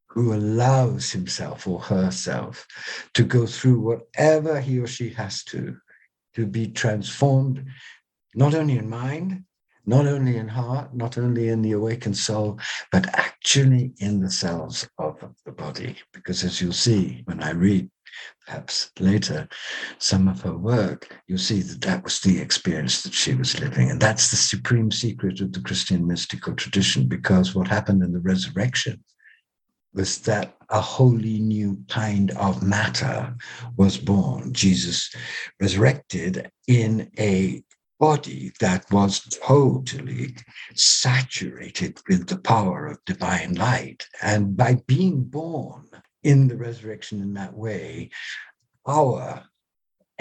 who 0.08 0.34
allows 0.34 1.12
himself 1.12 1.68
or 1.68 1.80
herself 1.80 2.68
to 3.14 3.24
go 3.24 3.46
through 3.46 3.80
whatever 3.80 4.60
he 4.60 4.80
or 4.80 4.88
she 4.88 5.10
has 5.10 5.44
to, 5.46 5.78
to 6.36 6.46
be 6.46 6.68
transformed, 6.68 7.66
not 8.36 8.54
only 8.54 8.78
in 8.78 8.90
mind, 8.90 9.44
not 9.86 10.06
only 10.06 10.38
in 10.38 10.48
heart, 10.48 10.94
not 10.96 11.18
only 11.18 11.50
in 11.50 11.62
the 11.62 11.72
awakened 11.72 12.16
soul, 12.16 12.60
but 12.92 13.08
actually 13.18 13.94
in 13.98 14.22
the 14.22 14.30
cells 14.30 14.88
of 15.00 15.18
the 15.46 15.52
body. 15.52 15.96
Because 16.14 16.44
as 16.44 16.62
you'll 16.62 16.72
see 16.72 17.24
when 17.26 17.42
I 17.42 17.52
read, 17.52 17.90
perhaps 18.46 18.92
later, 19.00 19.48
some 19.98 20.28
of 20.28 20.42
her 20.42 20.56
work, 20.56 21.18
you'll 21.28 21.40
see 21.40 21.62
that 21.62 21.82
that 21.82 22.04
was 22.04 22.20
the 22.20 22.40
experience 22.40 23.02
that 23.02 23.14
she 23.14 23.34
was 23.34 23.60
living. 23.60 23.90
And 23.90 24.00
that's 24.00 24.30
the 24.30 24.38
supreme 24.38 24.92
secret 24.92 25.42
of 25.42 25.52
the 25.52 25.62
Christian 25.62 26.06
mystical 26.06 26.54
tradition, 26.54 27.08
because 27.08 27.56
what 27.56 27.68
happened 27.68 28.04
in 28.04 28.14
the 28.14 28.20
resurrection 28.20 29.04
was 29.94 30.20
that 30.20 30.56
a 30.70 30.80
wholly 30.80 31.40
new 31.40 31.78
kind 31.90 32.32
of 32.32 32.64
matter 32.64 33.36
was 33.78 33.98
born. 33.98 34.54
Jesus 34.54 35.14
resurrected 35.60 36.50
in 36.68 37.12
a 37.20 37.64
body 38.00 38.52
that 38.60 38.90
was 38.92 39.20
totally 39.44 40.36
saturated 40.74 42.00
with 42.10 42.28
the 42.28 42.38
power 42.38 42.88
of 42.88 43.06
divine 43.06 43.54
light. 43.54 44.08
And 44.24 44.58
by 44.58 44.82
being 44.88 45.24
born 45.24 45.88
in 46.24 46.48
the 46.48 46.58
resurrection 46.58 47.22
in 47.22 47.34
that 47.36 47.54
way, 47.54 48.10
our 48.88 49.44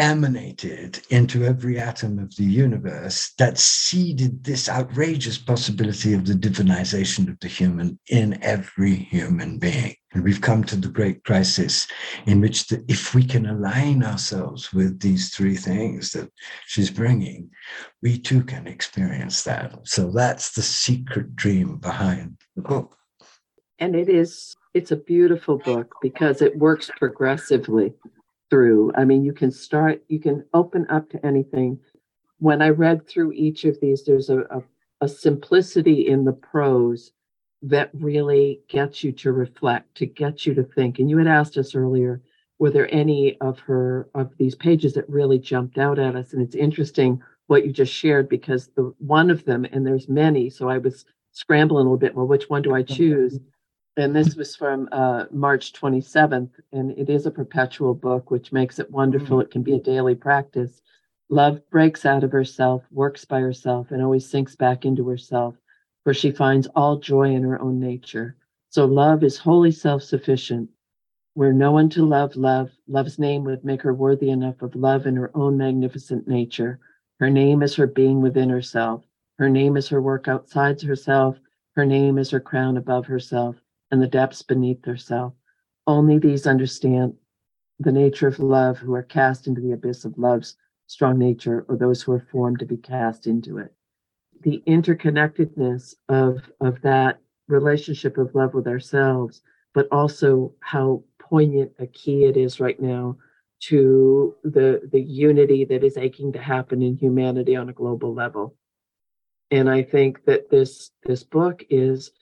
emanated 0.00 0.98
into 1.10 1.44
every 1.44 1.78
atom 1.78 2.18
of 2.18 2.34
the 2.36 2.44
universe 2.44 3.34
that 3.36 3.58
seeded 3.58 4.42
this 4.42 4.66
outrageous 4.66 5.36
possibility 5.36 6.14
of 6.14 6.26
the 6.26 6.32
divinization 6.32 7.28
of 7.28 7.38
the 7.40 7.48
human 7.48 7.98
in 8.08 8.42
every 8.42 8.94
human 8.94 9.58
being. 9.58 9.94
And 10.12 10.24
we've 10.24 10.40
come 10.40 10.64
to 10.64 10.76
the 10.76 10.88
great 10.88 11.22
crisis 11.24 11.86
in 12.26 12.40
which, 12.40 12.66
the, 12.68 12.82
if 12.88 13.14
we 13.14 13.22
can 13.22 13.44
align 13.44 14.02
ourselves 14.02 14.72
with 14.72 15.00
these 15.00 15.34
three 15.34 15.56
things 15.56 16.12
that 16.12 16.32
she's 16.66 16.90
bringing, 16.90 17.50
we 18.02 18.18
too 18.18 18.42
can 18.42 18.66
experience 18.66 19.42
that. 19.44 19.78
So 19.84 20.10
that's 20.10 20.52
the 20.52 20.62
secret 20.62 21.36
dream 21.36 21.76
behind 21.76 22.38
the 22.56 22.62
book. 22.62 22.96
And 23.78 23.94
it 23.94 24.08
is, 24.08 24.54
it's 24.72 24.92
a 24.92 24.96
beautiful 24.96 25.58
book 25.58 25.94
because 26.00 26.40
it 26.40 26.56
works 26.56 26.90
progressively 26.98 27.92
through. 28.50 28.92
I 28.96 29.04
mean, 29.04 29.24
you 29.24 29.32
can 29.32 29.50
start, 29.50 30.02
you 30.08 30.18
can 30.18 30.44
open 30.52 30.86
up 30.90 31.08
to 31.10 31.24
anything. 31.24 31.78
When 32.38 32.60
I 32.60 32.68
read 32.70 33.06
through 33.06 33.32
each 33.32 33.64
of 33.64 33.78
these, 33.80 34.04
there's 34.04 34.28
a, 34.28 34.40
a, 34.40 34.62
a 35.00 35.08
simplicity 35.08 36.08
in 36.08 36.24
the 36.24 36.32
prose 36.32 37.12
that 37.62 37.90
really 37.94 38.60
gets 38.68 39.04
you 39.04 39.12
to 39.12 39.32
reflect, 39.32 39.94
to 39.96 40.06
get 40.06 40.46
you 40.46 40.54
to 40.54 40.64
think. 40.64 40.98
And 40.98 41.10
you 41.10 41.18
had 41.18 41.26
asked 41.26 41.56
us 41.58 41.74
earlier, 41.74 42.22
were 42.58 42.70
there 42.70 42.92
any 42.94 43.38
of 43.40 43.58
her 43.60 44.08
of 44.14 44.32
these 44.38 44.54
pages 44.54 44.94
that 44.94 45.08
really 45.08 45.38
jumped 45.38 45.78
out 45.78 45.98
at 45.98 46.16
us? 46.16 46.32
And 46.32 46.42
it's 46.42 46.54
interesting 46.54 47.22
what 47.46 47.66
you 47.66 47.72
just 47.72 47.92
shared 47.92 48.28
because 48.28 48.68
the 48.76 48.94
one 48.98 49.30
of 49.30 49.44
them, 49.44 49.64
and 49.72 49.86
there's 49.86 50.08
many, 50.08 50.50
so 50.50 50.68
I 50.68 50.78
was 50.78 51.04
scrambling 51.32 51.86
a 51.86 51.90
little 51.90 51.98
bit. 51.98 52.14
Well, 52.14 52.26
which 52.26 52.48
one 52.48 52.62
do 52.62 52.74
I 52.74 52.82
choose? 52.82 53.38
And 53.96 54.14
this 54.14 54.37
was 54.37 54.55
from 54.55 54.88
uh, 54.92 55.24
March 55.33 55.72
27th, 55.72 56.50
and 56.72 56.92
it 56.92 57.11
is 57.11 57.26
a 57.26 57.31
perpetual 57.31 57.92
book, 57.92 58.31
which 58.31 58.53
makes 58.53 58.79
it 58.79 58.90
wonderful. 58.90 59.38
Mm-hmm. 59.38 59.42
It 59.42 59.50
can 59.50 59.62
be 59.62 59.74
a 59.74 59.81
daily 59.81 60.14
practice. 60.14 60.81
Love 61.29 61.61
breaks 61.70 62.07
out 62.07 62.22
of 62.22 62.31
herself, 62.31 62.85
works 62.92 63.24
by 63.24 63.40
herself, 63.40 63.90
and 63.90 64.00
always 64.00 64.29
sinks 64.29 64.55
back 64.55 64.85
into 64.85 65.09
herself, 65.09 65.57
for 66.05 66.14
she 66.14 66.31
finds 66.31 66.68
all 66.68 66.98
joy 66.98 67.33
in 67.33 67.42
her 67.42 67.61
own 67.61 67.81
nature. 67.81 68.37
So 68.68 68.85
love 68.85 69.24
is 69.24 69.38
wholly 69.38 69.72
self 69.72 70.05
sufficient. 70.05 70.70
Where 71.35 71.53
no 71.53 71.72
one 71.72 71.88
to 71.90 72.07
love, 72.07 72.37
love, 72.37 72.70
love's 72.87 73.18
name 73.18 73.42
would 73.44 73.64
make 73.64 73.83
her 73.83 73.94
worthy 73.94 74.31
enough 74.31 74.62
of 74.62 74.76
love 74.76 75.07
in 75.07 75.16
her 75.16 75.31
own 75.35 75.57
magnificent 75.57 76.29
nature. 76.29 76.79
Her 77.18 77.31
name 77.31 77.62
is 77.62 77.74
her 77.74 77.88
being 77.88 78.20
within 78.22 78.50
herself. 78.50 79.05
Her 79.38 79.48
name 79.48 79.76
is 79.76 79.88
her 79.88 80.00
work 80.00 80.29
outside 80.29 80.81
herself. 80.81 81.38
Her 81.74 81.85
name 81.85 82.18
is 82.18 82.31
her 82.31 82.40
crown 82.40 82.76
above 82.76 83.07
herself 83.07 83.57
and 83.90 84.00
the 84.00 84.07
depths 84.07 84.42
beneath 84.42 84.85
herself. 84.85 85.33
Only 85.87 86.18
these 86.18 86.46
understand 86.46 87.14
the 87.79 87.92
nature 87.92 88.29
of 88.29 88.38
love 88.38 88.79
who 88.79 88.94
are 88.94 89.03
cast 89.03 89.46
into 89.46 89.61
the 89.61 89.72
abyss 89.72 90.05
of 90.05 90.18
love's 90.18 90.57
strong 90.87 91.18
nature 91.18 91.64
or 91.68 91.76
those 91.76 92.03
who 92.03 92.12
are 92.12 92.26
formed 92.31 92.59
to 92.59 92.66
be 92.66 92.76
cast 92.76 93.26
into 93.26 93.59
it. 93.59 93.72
The 94.42 94.62
interconnectedness 94.66 95.94
of, 96.09 96.42
of 96.61 96.81
that 96.83 97.20
relationship 97.48 98.18
of 98.18 98.35
love 98.35 98.55
with 98.55 98.66
ourselves, 98.66 99.42
but 99.74 99.88
also 99.90 100.53
how 100.61 101.05
poignant 101.18 101.72
a 101.79 101.87
key 101.87 102.24
it 102.24 102.37
is 102.37 102.61
right 102.61 102.81
now 102.81 103.16
to 103.61 104.35
the, 104.42 104.88
the 104.90 105.00
unity 105.00 105.64
that 105.64 105.85
is 105.85 105.96
aching 105.96 106.33
to 106.33 106.40
happen 106.40 106.83
in 106.83 106.96
humanity 106.96 107.57
on 107.57 107.68
a 107.68 107.74
global 107.74 108.14
level. 108.14 108.57
And 109.50 109.68
I 109.68 109.83
think 109.83 110.24
that 110.26 110.50
this 110.50 110.90
this 111.05 111.24
book 111.24 111.64
is 111.70 112.12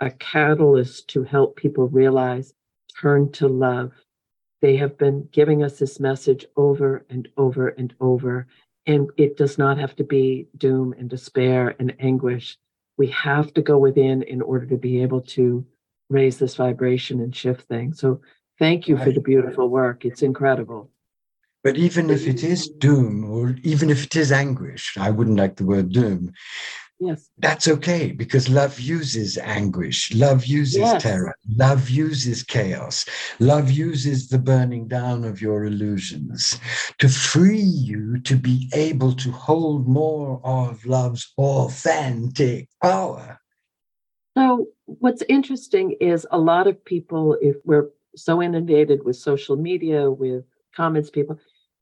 a 0.00 0.10
catalyst 0.10 1.08
to 1.08 1.22
help 1.22 1.56
people 1.56 1.88
realize 1.88 2.54
turn 3.00 3.30
to 3.32 3.48
love. 3.48 3.92
They 4.62 4.76
have 4.76 4.98
been 4.98 5.28
giving 5.32 5.62
us 5.62 5.78
this 5.78 6.00
message 6.00 6.46
over 6.56 7.04
and 7.10 7.28
over 7.36 7.68
and 7.68 7.94
over. 8.00 8.46
And 8.86 9.10
it 9.16 9.36
does 9.36 9.58
not 9.58 9.78
have 9.78 9.96
to 9.96 10.04
be 10.04 10.48
doom 10.56 10.94
and 10.98 11.10
despair 11.10 11.74
and 11.78 11.94
anguish. 12.00 12.56
we 12.98 13.08
have 13.08 13.52
to 13.54 13.62
go 13.62 13.76
within 13.78 14.22
in 14.22 14.40
order 14.40 14.66
to 14.66 14.76
be 14.76 15.02
able 15.02 15.20
to 15.20 15.64
raise 16.08 16.38
this 16.38 16.54
vibration 16.54 17.20
and 17.20 17.34
shift 17.34 17.68
things. 17.68 18.00
So 18.00 18.20
thank 18.58 18.88
you 18.88 18.96
for 18.96 19.10
the 19.10 19.20
beautiful 19.20 19.68
work. 19.68 20.04
It's 20.04 20.22
incredible. 20.22 20.90
But 21.62 21.76
even 21.76 22.10
if 22.10 22.26
it 22.26 22.44
is 22.44 22.68
doom, 22.68 23.28
or 23.28 23.56
even 23.64 23.90
if 23.90 24.04
it 24.04 24.16
is 24.16 24.30
anguish, 24.30 24.96
I 24.96 25.10
wouldn't 25.10 25.36
like 25.36 25.56
the 25.56 25.66
word 25.66 25.90
doom. 25.90 26.32
Yes. 26.98 27.28
That's 27.38 27.68
okay 27.68 28.12
because 28.12 28.48
love 28.48 28.80
uses 28.80 29.36
anguish. 29.36 30.14
Love 30.14 30.46
uses 30.46 30.78
yes. 30.78 31.02
terror. 31.02 31.34
Love 31.56 31.90
uses 31.90 32.42
chaos. 32.42 33.04
Love 33.38 33.70
uses 33.70 34.28
the 34.28 34.38
burning 34.38 34.88
down 34.88 35.24
of 35.24 35.42
your 35.42 35.66
illusions 35.66 36.58
to 36.98 37.08
free 37.08 37.58
you 37.58 38.18
to 38.20 38.36
be 38.36 38.70
able 38.72 39.12
to 39.14 39.30
hold 39.30 39.86
more 39.86 40.40
of 40.42 40.86
love's 40.86 41.32
authentic 41.36 42.68
power. 42.82 43.38
So, 44.36 44.68
what's 44.86 45.22
interesting 45.28 45.96
is 46.00 46.26
a 46.30 46.38
lot 46.38 46.66
of 46.66 46.82
people, 46.84 47.36
if 47.42 47.56
we're 47.64 47.90
so 48.16 48.42
inundated 48.42 49.04
with 49.04 49.16
social 49.16 49.56
media, 49.56 50.10
with 50.10 50.44
comments, 50.74 51.10
people, 51.10 51.38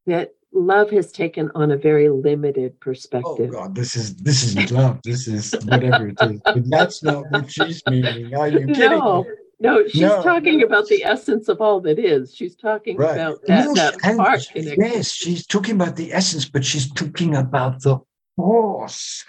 that 0.07 0.35
love 0.55 0.91
has 0.91 1.13
taken 1.13 1.51
on 1.55 1.73
a 1.73 1.77
very 1.77 2.09
limited 2.09 2.73
oh, 2.75 2.79
perspective. 2.81 3.51
Oh 3.51 3.61
God, 3.61 3.75
this 3.75 3.97
is 3.97 4.17
this 4.17 4.45
is 4.45 4.71
love. 4.71 5.01
This 5.05 5.29
is 5.29 5.55
whatever 5.65 6.09
it 6.09 6.19
is. 6.21 6.41
But 6.45 6.71
that's 6.71 7.03
not 7.03 7.31
what 7.31 7.51
she's 7.51 7.83
meaning. 7.89 8.35
Are 8.35 8.49
you 8.49 8.67
kidding? 8.67 8.99
No, 8.99 9.27
no, 9.61 9.87
she's 9.87 10.01
no. 10.01 10.23
talking 10.23 10.63
about 10.63 10.87
the 10.89 11.05
essence 11.05 11.49
of 11.49 11.61
all 11.61 11.81
that 11.83 11.99
is. 11.99 12.35
She's 12.35 12.57
talking 12.57 12.97
right. 12.97 13.15
about 13.15 13.41
that, 13.47 13.67
yes, 13.75 13.97
that 14.01 14.17
part. 14.17 14.41
Yes, 14.55 15.13
she's 15.13 15.47
talking 15.47 15.75
about 15.75 15.97
the 15.97 16.13
essence, 16.13 16.49
but 16.49 16.65
she's 16.65 16.91
talking 16.93 17.37
about 17.37 17.83
the 17.83 17.99
force, 18.37 19.25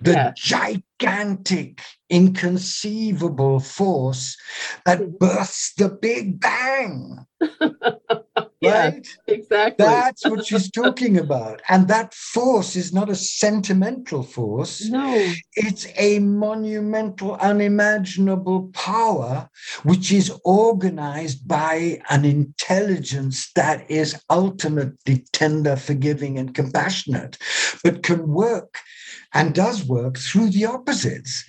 the 0.00 0.12
yeah. 0.12 0.32
gigantic, 0.36 1.82
inconceivable 2.08 3.60
force 3.60 4.36
that 4.86 5.00
mm-hmm. 5.00 5.82
the 5.82 5.88
Big 5.88 6.40
Bang. 6.40 7.26
right? 8.62 9.06
exactly. 9.26 9.84
That's 9.84 10.26
what 10.26 10.46
she's 10.46 10.70
talking 10.70 11.18
about. 11.18 11.62
And 11.68 11.88
that 11.88 12.14
force 12.14 12.76
is 12.76 12.92
not 12.92 13.10
a 13.10 13.14
sentimental 13.14 14.22
force. 14.22 14.88
No. 14.88 15.32
It's 15.54 15.86
a 15.96 16.18
monumental, 16.20 17.34
unimaginable 17.36 18.70
power 18.72 19.48
which 19.82 20.12
is 20.12 20.32
organized 20.44 21.46
by 21.46 22.00
an 22.10 22.24
intelligence 22.24 23.50
that 23.54 23.90
is 23.90 24.20
ultimately 24.30 25.24
tender, 25.32 25.76
forgiving, 25.76 26.38
and 26.38 26.54
compassionate, 26.54 27.38
but 27.82 28.02
can 28.02 28.28
work 28.28 28.78
and 29.32 29.54
does 29.54 29.84
work 29.84 30.18
through 30.18 30.50
the 30.50 30.64
opposites. 30.64 31.44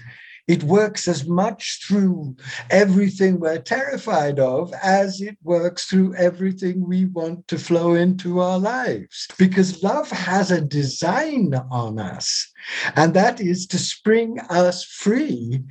It 0.48 0.64
works 0.64 1.08
as 1.08 1.28
much 1.28 1.80
through 1.88 2.36
everything 2.70 3.40
we're 3.40 3.62
terrified 3.62 4.40
of 4.40 4.72
as 4.82 5.20
it 5.20 5.38
works 5.44 5.86
through 5.86 6.14
everything 6.16 6.88
we 6.88 7.06
want 7.06 7.48
to 7.48 7.58
flow 7.58 7.96
into 7.96 8.40
our 8.40 8.60
lives. 8.60 9.28
Because 9.40 9.82
love 9.82 10.10
has 10.12 10.52
a 10.52 10.62
design 10.62 11.56
on 11.72 11.98
us, 11.98 12.48
and 12.96 13.16
that 13.16 13.42
is 13.42 13.66
to 13.68 13.80
spring 13.80 14.40
us 14.50 14.84
free 14.84 15.64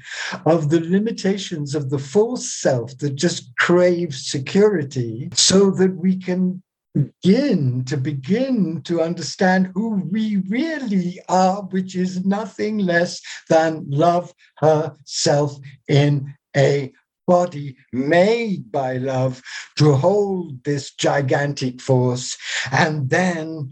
of 0.45 0.71
the 0.71 0.81
limitations 0.81 1.77
of 1.77 1.91
the 1.91 1.99
false 1.99 2.53
self 2.53 2.99
that 2.99 3.15
just 3.15 3.55
craves 3.57 4.29
security 4.29 5.29
so 5.35 5.71
that 5.71 5.95
we 5.95 6.17
can 6.17 6.63
begin 6.95 7.85
to 7.85 7.97
begin 7.97 8.81
to 8.83 9.03
understand 9.03 9.71
who 9.75 10.03
we 10.11 10.37
really 10.49 11.21
are, 11.29 11.63
which 11.63 11.97
is 11.97 12.25
nothing 12.25 12.79
less 12.79 13.21
than 13.49 13.85
love 13.89 14.33
herself 14.59 15.57
in 15.89 16.33
a 16.57 16.93
body 17.27 17.77
made 17.93 18.71
by 18.71 18.99
love 18.99 19.43
to 19.77 19.95
hold 19.95 20.63
this 20.65 20.93
gigantic 20.93 21.81
force 21.81 22.37
and 22.71 23.11
then 23.11 23.71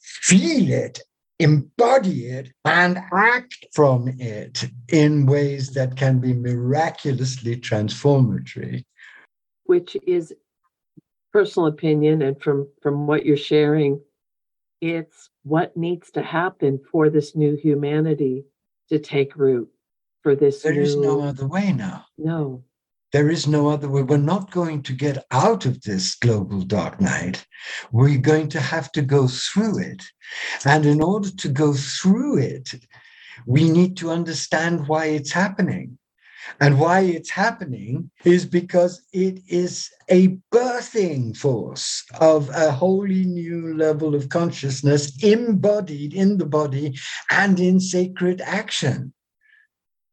feel 0.00 0.70
it 0.70 1.00
embody 1.40 2.26
it 2.26 2.52
and 2.64 2.98
act 3.12 3.66
from 3.72 4.08
it 4.18 4.68
in 4.88 5.26
ways 5.26 5.72
that 5.72 5.96
can 5.96 6.20
be 6.20 6.32
miraculously 6.32 7.56
transformatory. 7.56 8.86
Which 9.64 9.96
is 10.06 10.32
personal 11.34 11.66
opinion 11.66 12.22
and 12.22 12.40
from 12.40 12.68
from 12.80 13.08
what 13.08 13.26
you're 13.26 13.36
sharing 13.36 14.00
it's 14.80 15.30
what 15.42 15.76
needs 15.76 16.12
to 16.12 16.22
happen 16.22 16.78
for 16.92 17.10
this 17.10 17.34
new 17.34 17.56
humanity 17.56 18.44
to 18.88 19.00
take 19.00 19.36
root 19.36 19.68
for 20.22 20.36
this 20.36 20.62
There 20.62 20.74
new... 20.74 20.82
is 20.82 20.96
no 20.96 21.22
other 21.22 21.46
way 21.46 21.72
now. 21.72 22.06
No. 22.16 22.64
There 23.12 23.30
is 23.30 23.46
no 23.46 23.68
other 23.68 23.88
way. 23.88 24.02
We're 24.02 24.16
not 24.34 24.50
going 24.50 24.82
to 24.84 24.92
get 24.92 25.24
out 25.30 25.66
of 25.66 25.82
this 25.82 26.14
global 26.16 26.60
dark 26.62 27.00
night. 27.00 27.46
We're 27.92 28.18
going 28.18 28.48
to 28.50 28.60
have 28.60 28.90
to 28.92 29.02
go 29.02 29.28
through 29.28 29.78
it. 29.78 30.02
And 30.64 30.84
in 30.84 31.00
order 31.00 31.30
to 31.30 31.48
go 31.48 31.72
through 31.72 32.38
it 32.38 32.74
we 33.46 33.68
need 33.68 33.96
to 33.98 34.10
understand 34.10 34.86
why 34.88 35.06
it's 35.06 35.32
happening 35.32 35.98
and 36.60 36.78
why 36.78 37.00
it's 37.00 37.30
happening 37.30 38.10
is 38.24 38.46
because 38.46 39.04
it 39.12 39.40
is 39.48 39.90
a 40.08 40.36
birthing 40.52 41.36
force 41.36 42.04
of 42.20 42.50
a 42.50 42.70
wholly 42.70 43.24
new 43.24 43.74
level 43.76 44.14
of 44.14 44.28
consciousness 44.28 45.22
embodied 45.22 46.14
in 46.14 46.38
the 46.38 46.46
body 46.46 46.96
and 47.30 47.60
in 47.60 47.80
sacred 47.80 48.40
action. 48.40 49.12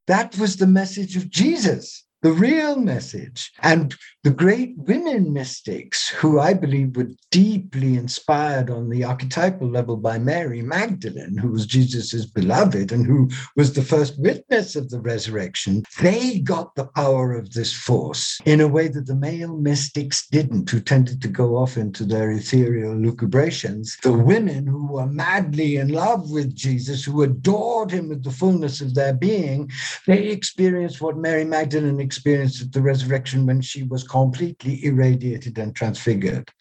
That 0.07 0.37
was 0.37 0.57
the 0.57 0.67
message 0.67 1.15
of 1.15 1.29
Jesus 1.29 2.05
the 2.21 2.31
real 2.31 2.75
message. 2.75 3.51
And 3.61 3.95
the 4.23 4.29
great 4.29 4.77
women 4.77 5.33
mystics, 5.33 6.09
who 6.09 6.39
I 6.39 6.53
believe 6.53 6.95
were 6.95 7.09
deeply 7.31 7.95
inspired 7.95 8.69
on 8.69 8.87
the 8.87 9.03
archetypal 9.03 9.67
level 9.67 9.97
by 9.97 10.19
Mary 10.19 10.61
Magdalene, 10.61 11.37
who 11.37 11.49
was 11.49 11.65
Jesus's 11.65 12.27
beloved 12.27 12.91
and 12.91 13.03
who 13.03 13.29
was 13.55 13.73
the 13.73 13.81
first 13.81 14.19
witness 14.19 14.75
of 14.75 14.91
the 14.91 14.99
resurrection, 14.99 15.83
they 16.01 16.37
got 16.37 16.75
the 16.75 16.85
power 16.85 17.33
of 17.33 17.53
this 17.53 17.73
force 17.73 18.39
in 18.45 18.61
a 18.61 18.67
way 18.67 18.87
that 18.89 19.07
the 19.07 19.15
male 19.15 19.57
mystics 19.57 20.27
didn't, 20.27 20.69
who 20.69 20.81
tended 20.81 21.19
to 21.23 21.27
go 21.27 21.55
off 21.55 21.75
into 21.75 22.05
their 22.05 22.29
ethereal 22.29 22.95
lucubrations. 22.95 23.97
The 24.03 24.13
women 24.13 24.67
who 24.67 24.85
were 24.85 25.07
madly 25.07 25.77
in 25.77 25.89
love 25.89 26.29
with 26.29 26.55
Jesus, 26.55 27.03
who 27.03 27.23
adored 27.23 27.89
him 27.89 28.09
with 28.09 28.23
the 28.23 28.29
fullness 28.29 28.81
of 28.81 28.93
their 28.93 29.13
being, 29.13 29.71
they 30.05 30.27
experienced 30.27 31.01
what 31.01 31.17
Mary 31.17 31.43
Magdalene 31.43 31.99
experienced 31.99 32.61
at 32.61 32.71
the 32.71 32.83
resurrection 32.83 33.47
when 33.47 33.61
she 33.61 33.81
was 33.81 34.03
completely 34.11 34.83
irradiated 34.83 35.57
and 35.57 35.73
transfigured 35.73 36.51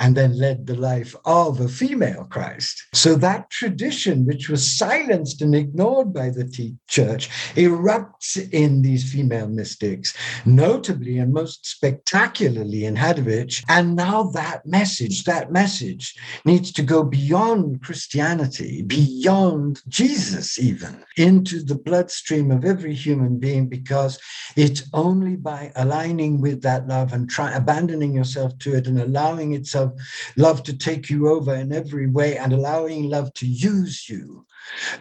and 0.00 0.16
then 0.16 0.36
led 0.36 0.66
the 0.66 0.74
life 0.74 1.14
of 1.24 1.60
a 1.60 1.68
female 1.68 2.24
Christ. 2.24 2.82
So 2.92 3.14
that 3.16 3.50
tradition, 3.50 4.26
which 4.26 4.48
was 4.48 4.76
silenced 4.76 5.40
and 5.40 5.54
ignored 5.54 6.12
by 6.12 6.30
the 6.30 6.44
church, 6.88 7.28
erupts 7.54 8.36
in 8.52 8.82
these 8.82 9.10
female 9.10 9.48
mystics, 9.48 10.16
notably 10.44 11.18
and 11.18 11.32
most 11.32 11.66
spectacularly 11.66 12.84
in 12.84 12.96
Hadewijch. 12.96 13.64
And 13.68 13.94
now 13.94 14.24
that 14.34 14.66
message, 14.66 15.24
that 15.24 15.52
message 15.52 16.14
needs 16.44 16.72
to 16.72 16.82
go 16.82 17.04
beyond 17.04 17.82
Christianity, 17.82 18.82
beyond 18.82 19.80
Jesus, 19.88 20.58
even 20.58 21.04
into 21.16 21.62
the 21.62 21.76
bloodstream 21.76 22.50
of 22.50 22.64
every 22.64 22.94
human 22.94 23.38
being, 23.38 23.68
because 23.68 24.18
it's 24.56 24.88
only 24.92 25.36
by 25.36 25.72
aligning 25.76 26.40
with 26.40 26.62
that 26.62 26.88
love 26.88 27.12
and 27.12 27.28
try 27.28 27.52
abandoning 27.52 28.14
yourself 28.14 28.58
to 28.58 28.74
it 28.74 28.86
and 28.86 28.98
allowing 29.00 29.54
itself 29.54 29.83
love, 29.84 29.98
love 30.36 30.62
to 30.64 30.76
take 30.76 31.10
you 31.10 31.28
over 31.28 31.54
in 31.54 31.72
every 31.72 32.08
way 32.08 32.36
and 32.38 32.52
allowing 32.52 33.08
love 33.08 33.32
to 33.34 33.46
use 33.46 34.08
you, 34.08 34.46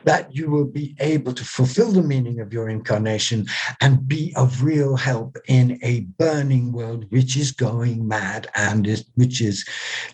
that 0.03 0.33
you 0.35 0.49
will 0.49 0.65
be 0.65 0.95
able 0.99 1.33
to 1.33 1.45
fulfill 1.45 1.91
the 1.91 2.01
meaning 2.01 2.39
of 2.39 2.51
your 2.51 2.69
incarnation 2.69 3.45
and 3.81 4.07
be 4.07 4.33
of 4.35 4.63
real 4.63 4.95
help 4.95 5.37
in 5.47 5.79
a 5.83 6.01
burning 6.17 6.71
world 6.71 7.05
which 7.09 7.37
is 7.37 7.51
going 7.51 8.07
mad 8.07 8.47
and 8.55 8.87
is, 8.87 9.05
which 9.15 9.41
is 9.41 9.65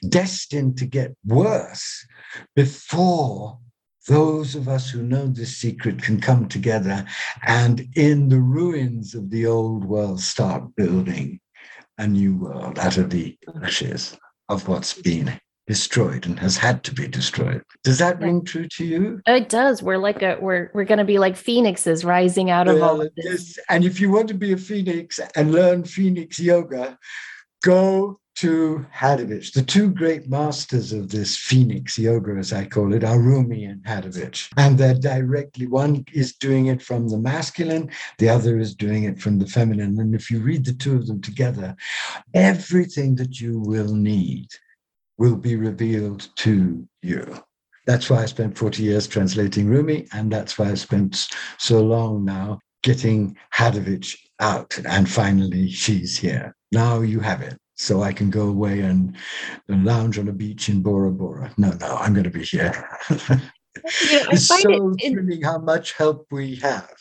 destined 0.10 0.78
to 0.78 0.86
get 0.86 1.16
worse 1.26 2.06
before 2.56 3.58
those 4.08 4.56
of 4.56 4.68
us 4.68 4.90
who 4.90 5.04
know 5.04 5.28
this 5.28 5.58
secret 5.58 6.02
can 6.02 6.20
come 6.20 6.48
together 6.48 7.06
and 7.44 7.88
in 7.96 8.30
the 8.30 8.40
ruins 8.40 9.14
of 9.14 9.30
the 9.30 9.46
old 9.46 9.86
world 9.86 10.20
start 10.20 10.64
building 10.76 11.40
a 12.00 12.08
new 12.08 12.36
world 12.36 12.80
out 12.80 12.98
of 12.98 13.10
the 13.10 13.38
ashes 13.62 14.18
of 14.50 14.68
what's 14.68 14.94
been 14.94 15.40
destroyed 15.68 16.26
and 16.26 16.40
has 16.40 16.58
had 16.58 16.84
to 16.84 16.92
be 16.92 17.08
destroyed. 17.08 17.62
Does 17.84 18.00
that 18.00 18.20
ring 18.20 18.44
true 18.44 18.68
to 18.68 18.84
you? 18.84 19.22
It 19.28 19.50
does. 19.50 19.84
We're 19.84 20.00
like 20.00 20.24
a 20.24 20.38
we're 20.42 20.72
we're 20.74 20.84
going 20.84 20.98
to 20.98 21.06
be 21.06 21.20
like 21.20 21.36
phoenixes 21.36 22.04
rising 22.04 22.50
out 22.50 22.68
of 22.68 22.82
all 22.82 23.00
of 23.00 23.08
uh, 23.08 23.12
this. 23.16 23.60
And 23.70 23.86
if 23.86 24.02
you 24.02 24.12
want 24.12 24.28
to 24.30 24.34
be 24.34 24.52
a 24.52 24.58
phoenix 24.58 25.20
and 25.36 25.52
learn 25.52 25.84
phoenix 25.84 26.40
yoga, 26.40 26.98
go 27.64 28.20
to 28.40 28.86
Hadewijch. 28.96 29.52
The 29.52 29.62
two 29.62 29.92
great 29.92 30.30
masters 30.30 30.94
of 30.94 31.10
this 31.10 31.36
phoenix 31.36 32.00
yoga, 32.00 32.32
as 32.38 32.54
I 32.54 32.64
call 32.66 32.94
it, 32.94 33.04
are 33.04 33.20
Rumi 33.20 33.66
and 33.66 33.84
Hadewijch. 33.84 34.48
And 34.56 34.78
they're 34.78 34.94
directly, 34.94 35.68
one 35.68 36.06
is 36.14 36.36
doing 36.36 36.68
it 36.68 36.82
from 36.82 37.10
the 37.10 37.18
masculine, 37.18 37.92
the 38.18 38.30
other 38.30 38.58
is 38.58 38.74
doing 38.74 39.04
it 39.04 39.20
from 39.20 39.40
the 39.40 39.46
feminine. 39.46 40.00
And 40.00 40.16
if 40.16 40.32
you 40.32 40.40
read 40.40 40.64
the 40.64 40.74
two 40.74 40.96
of 40.96 41.08
them 41.08 41.22
together, 41.22 41.76
everything 42.34 43.16
that 43.16 43.42
you 43.42 43.60
will 43.60 43.94
need 43.94 44.48
will 45.18 45.36
be 45.36 45.58
revealed 45.58 46.30
to 46.38 46.88
you. 47.02 47.44
That's 47.88 48.10
why 48.10 48.22
I 48.22 48.26
spent 48.28 48.58
40 48.58 48.84
years 48.84 49.06
translating 49.06 49.68
Rumi, 49.68 50.08
and 50.14 50.32
that's 50.32 50.58
why 50.58 50.70
I 50.70 50.76
spent 50.76 51.28
so 51.58 51.82
long 51.82 52.24
now 52.24 52.60
getting 52.84 53.36
Hadewijch 53.54 54.16
out. 54.40 54.80
And 54.86 55.10
finally, 55.10 55.70
she's 55.70 56.18
here. 56.18 56.56
Now 56.72 57.02
you 57.02 57.20
have 57.20 57.42
it 57.42 57.58
so 57.76 58.04
I 58.04 58.12
can 58.12 58.30
go 58.30 58.48
away 58.48 58.82
and, 58.82 59.16
and 59.68 59.86
lounge 59.86 60.20
on 60.20 60.28
a 60.28 60.34
beach 60.34 60.70
in 60.70 60.82
Bora 60.82 61.12
Bora. 61.12 61.52
No, 61.58 61.72
no, 61.72 61.96
I'm 61.96 62.14
going 62.14 62.26
to 62.26 62.30
be 62.30 62.44
here. 62.44 62.88
you 63.10 63.18
know, 63.28 64.28
it's 64.32 64.46
so 64.46 64.94
it, 64.98 65.14
thrilling 65.14 65.42
how 65.42 65.60
much 65.60 65.94
help 65.94 66.28
we 66.30 66.56
have. 66.58 66.92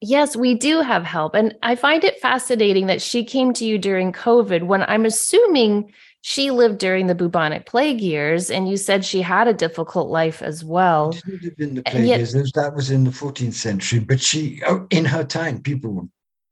Yes, 0.00 0.34
we 0.34 0.54
do 0.54 0.80
have 0.80 1.04
help. 1.04 1.34
And 1.34 1.54
I 1.62 1.76
find 1.76 2.02
it 2.02 2.20
fascinating 2.20 2.86
that 2.86 3.02
she 3.02 3.24
came 3.24 3.52
to 3.54 3.64
you 3.64 3.78
during 3.78 4.12
COVID 4.12 4.64
when 4.64 4.82
I'm 4.82 5.04
assuming 5.04 5.92
she 6.22 6.52
lived 6.52 6.78
during 6.78 7.08
the 7.08 7.16
bubonic 7.16 7.66
plague 7.66 8.00
years, 8.00 8.48
and 8.48 8.68
you 8.68 8.76
said 8.76 9.04
she 9.04 9.22
had 9.22 9.48
a 9.48 9.52
difficult 9.52 10.08
life 10.08 10.40
as 10.40 10.64
well. 10.64 11.12
She 11.12 11.32
lived 11.32 11.60
in 11.60 11.74
the 11.74 11.82
plague 11.82 12.06
yet, 12.06 12.18
years. 12.18 12.52
That 12.52 12.74
was 12.74 12.92
in 12.92 13.02
the 13.02 13.10
14th 13.10 13.54
century, 13.54 13.98
but 13.98 14.20
she, 14.20 14.62
oh, 14.66 14.86
in 14.90 15.04
her 15.04 15.24
time, 15.24 15.60
people 15.60 16.08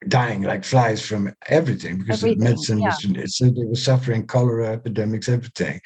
dying 0.08 0.42
like 0.42 0.64
flies 0.64 1.04
from 1.04 1.34
everything 1.48 1.98
because 1.98 2.24
everything, 2.24 2.44
medicine 2.44 2.78
yeah. 2.78 2.94
was 3.02 3.36
so 3.36 3.44
they 3.50 3.64
were 3.64 3.74
suffering 3.74 4.26
cholera 4.26 4.68
epidemics 4.68 5.28
everything. 5.28 5.80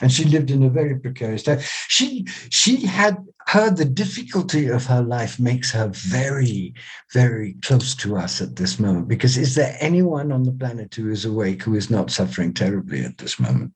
And 0.00 0.12
she 0.12 0.24
lived 0.24 0.50
in 0.50 0.62
a 0.62 0.70
very 0.70 0.98
precarious 0.98 1.42
time 1.42 1.58
she 1.88 2.26
she 2.50 2.86
had 2.86 3.16
heard 3.48 3.76
the 3.76 3.84
difficulty 3.84 4.68
of 4.68 4.86
her 4.86 5.02
life 5.02 5.40
makes 5.40 5.72
her 5.72 5.88
very 5.88 6.74
very 7.12 7.56
close 7.62 7.94
to 7.96 8.16
us 8.16 8.40
at 8.40 8.54
this 8.54 8.78
moment 8.78 9.08
because 9.08 9.36
is 9.36 9.56
there 9.56 9.76
anyone 9.80 10.30
on 10.30 10.44
the 10.44 10.52
planet 10.52 10.94
who 10.94 11.10
is 11.10 11.24
awake 11.24 11.62
who 11.62 11.74
is 11.74 11.90
not 11.90 12.10
suffering 12.10 12.54
terribly 12.54 13.04
at 13.04 13.18
this 13.18 13.40
moment? 13.40 13.72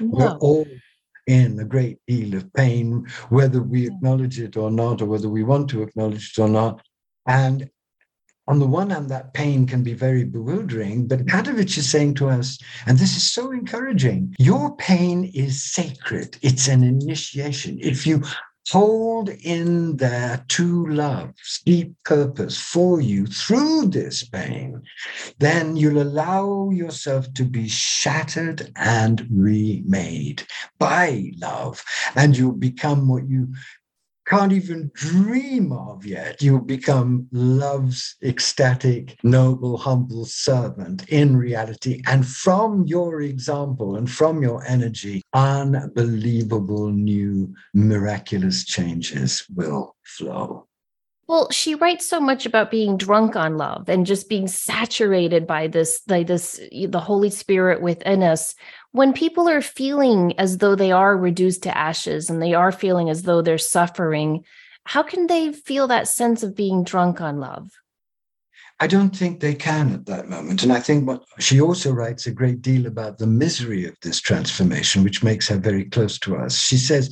No. 0.00 0.08
we're 0.08 0.36
all 0.38 0.66
in 1.26 1.58
a 1.60 1.64
great 1.64 1.98
deal 2.06 2.34
of 2.34 2.52
pain 2.54 3.06
whether 3.28 3.62
we 3.62 3.86
acknowledge 3.86 4.40
it 4.40 4.56
or 4.56 4.70
not 4.70 5.02
or 5.02 5.06
whether 5.06 5.28
we 5.28 5.42
want 5.42 5.68
to 5.70 5.82
acknowledge 5.82 6.32
it 6.36 6.40
or 6.40 6.48
not. 6.48 6.82
And 7.26 7.70
on 8.48 8.58
the 8.58 8.66
one 8.66 8.90
hand, 8.90 9.08
that 9.08 9.34
pain 9.34 9.66
can 9.66 9.82
be 9.82 9.94
very 9.94 10.24
bewildering, 10.24 11.06
but 11.06 11.26
Hadewijch 11.26 11.78
is 11.78 11.90
saying 11.90 12.14
to 12.14 12.28
us, 12.28 12.58
and 12.86 12.98
this 12.98 13.16
is 13.16 13.30
so 13.30 13.52
encouraging 13.52 14.34
your 14.38 14.76
pain 14.76 15.30
is 15.34 15.62
sacred, 15.62 16.36
it's 16.42 16.68
an 16.68 16.82
initiation. 16.82 17.78
If 17.80 18.06
you 18.06 18.22
hold 18.70 19.28
in 19.28 19.96
their 19.96 20.44
two 20.48 20.86
loves, 20.86 21.60
deep 21.64 21.94
purpose 22.04 22.58
for 22.58 23.00
you 23.00 23.26
through 23.26 23.86
this 23.86 24.24
pain, 24.24 24.82
then 25.38 25.76
you'll 25.76 26.02
allow 26.02 26.70
yourself 26.70 27.32
to 27.34 27.44
be 27.44 27.68
shattered 27.68 28.72
and 28.76 29.26
remade 29.30 30.44
by 30.78 31.30
love, 31.38 31.84
and 32.14 32.36
you'll 32.36 32.52
become 32.52 33.08
what 33.08 33.28
you 33.28 33.52
can't 34.32 34.52
even 34.52 34.90
dream 34.94 35.72
of 35.72 36.06
yet. 36.06 36.40
You 36.40 36.58
become 36.60 37.28
love's 37.32 38.16
ecstatic, 38.22 39.18
noble, 39.22 39.76
humble 39.76 40.24
servant 40.24 41.06
in 41.10 41.36
reality. 41.36 42.00
And 42.06 42.26
from 42.26 42.86
your 42.86 43.20
example 43.20 43.96
and 43.96 44.10
from 44.10 44.42
your 44.42 44.64
energy, 44.64 45.20
unbelievable 45.34 46.88
new 46.88 47.54
miraculous 47.74 48.64
changes 48.64 49.44
will 49.54 49.96
flow. 50.02 50.66
Well, 51.32 51.50
she 51.50 51.74
writes 51.76 52.06
so 52.06 52.20
much 52.20 52.44
about 52.44 52.70
being 52.70 52.98
drunk 52.98 53.36
on 53.36 53.56
love 53.56 53.88
and 53.88 54.04
just 54.04 54.28
being 54.28 54.46
saturated 54.46 55.46
by 55.46 55.66
this, 55.66 56.00
by 56.00 56.24
this, 56.24 56.60
the 56.70 57.00
Holy 57.00 57.30
Spirit 57.30 57.80
within 57.80 58.22
us 58.22 58.54
when 58.90 59.14
people 59.14 59.48
are 59.48 59.62
feeling 59.62 60.38
as 60.38 60.58
though 60.58 60.74
they 60.74 60.92
are 60.92 61.16
reduced 61.16 61.62
to 61.62 61.74
ashes 61.74 62.28
and 62.28 62.42
they 62.42 62.52
are 62.52 62.70
feeling 62.70 63.08
as 63.08 63.22
though 63.22 63.40
they're 63.40 63.56
suffering, 63.56 64.44
how 64.84 65.02
can 65.02 65.26
they 65.26 65.54
feel 65.54 65.86
that 65.86 66.06
sense 66.06 66.42
of 66.42 66.54
being 66.54 66.84
drunk 66.84 67.22
on 67.22 67.40
love? 67.40 67.70
I 68.78 68.86
don't 68.86 69.16
think 69.16 69.40
they 69.40 69.54
can 69.54 69.94
at 69.94 70.04
that 70.04 70.28
moment. 70.28 70.62
And 70.64 70.72
I 70.72 70.80
think 70.80 71.06
what 71.06 71.24
she 71.38 71.62
also 71.62 71.92
writes 71.92 72.26
a 72.26 72.30
great 72.30 72.60
deal 72.60 72.84
about 72.84 73.16
the 73.16 73.26
misery 73.26 73.86
of 73.86 73.96
this 74.02 74.20
transformation, 74.20 75.02
which 75.02 75.22
makes 75.22 75.48
her 75.48 75.56
very 75.56 75.86
close 75.86 76.18
to 76.18 76.36
us. 76.36 76.58
She 76.58 76.76
says, 76.76 77.08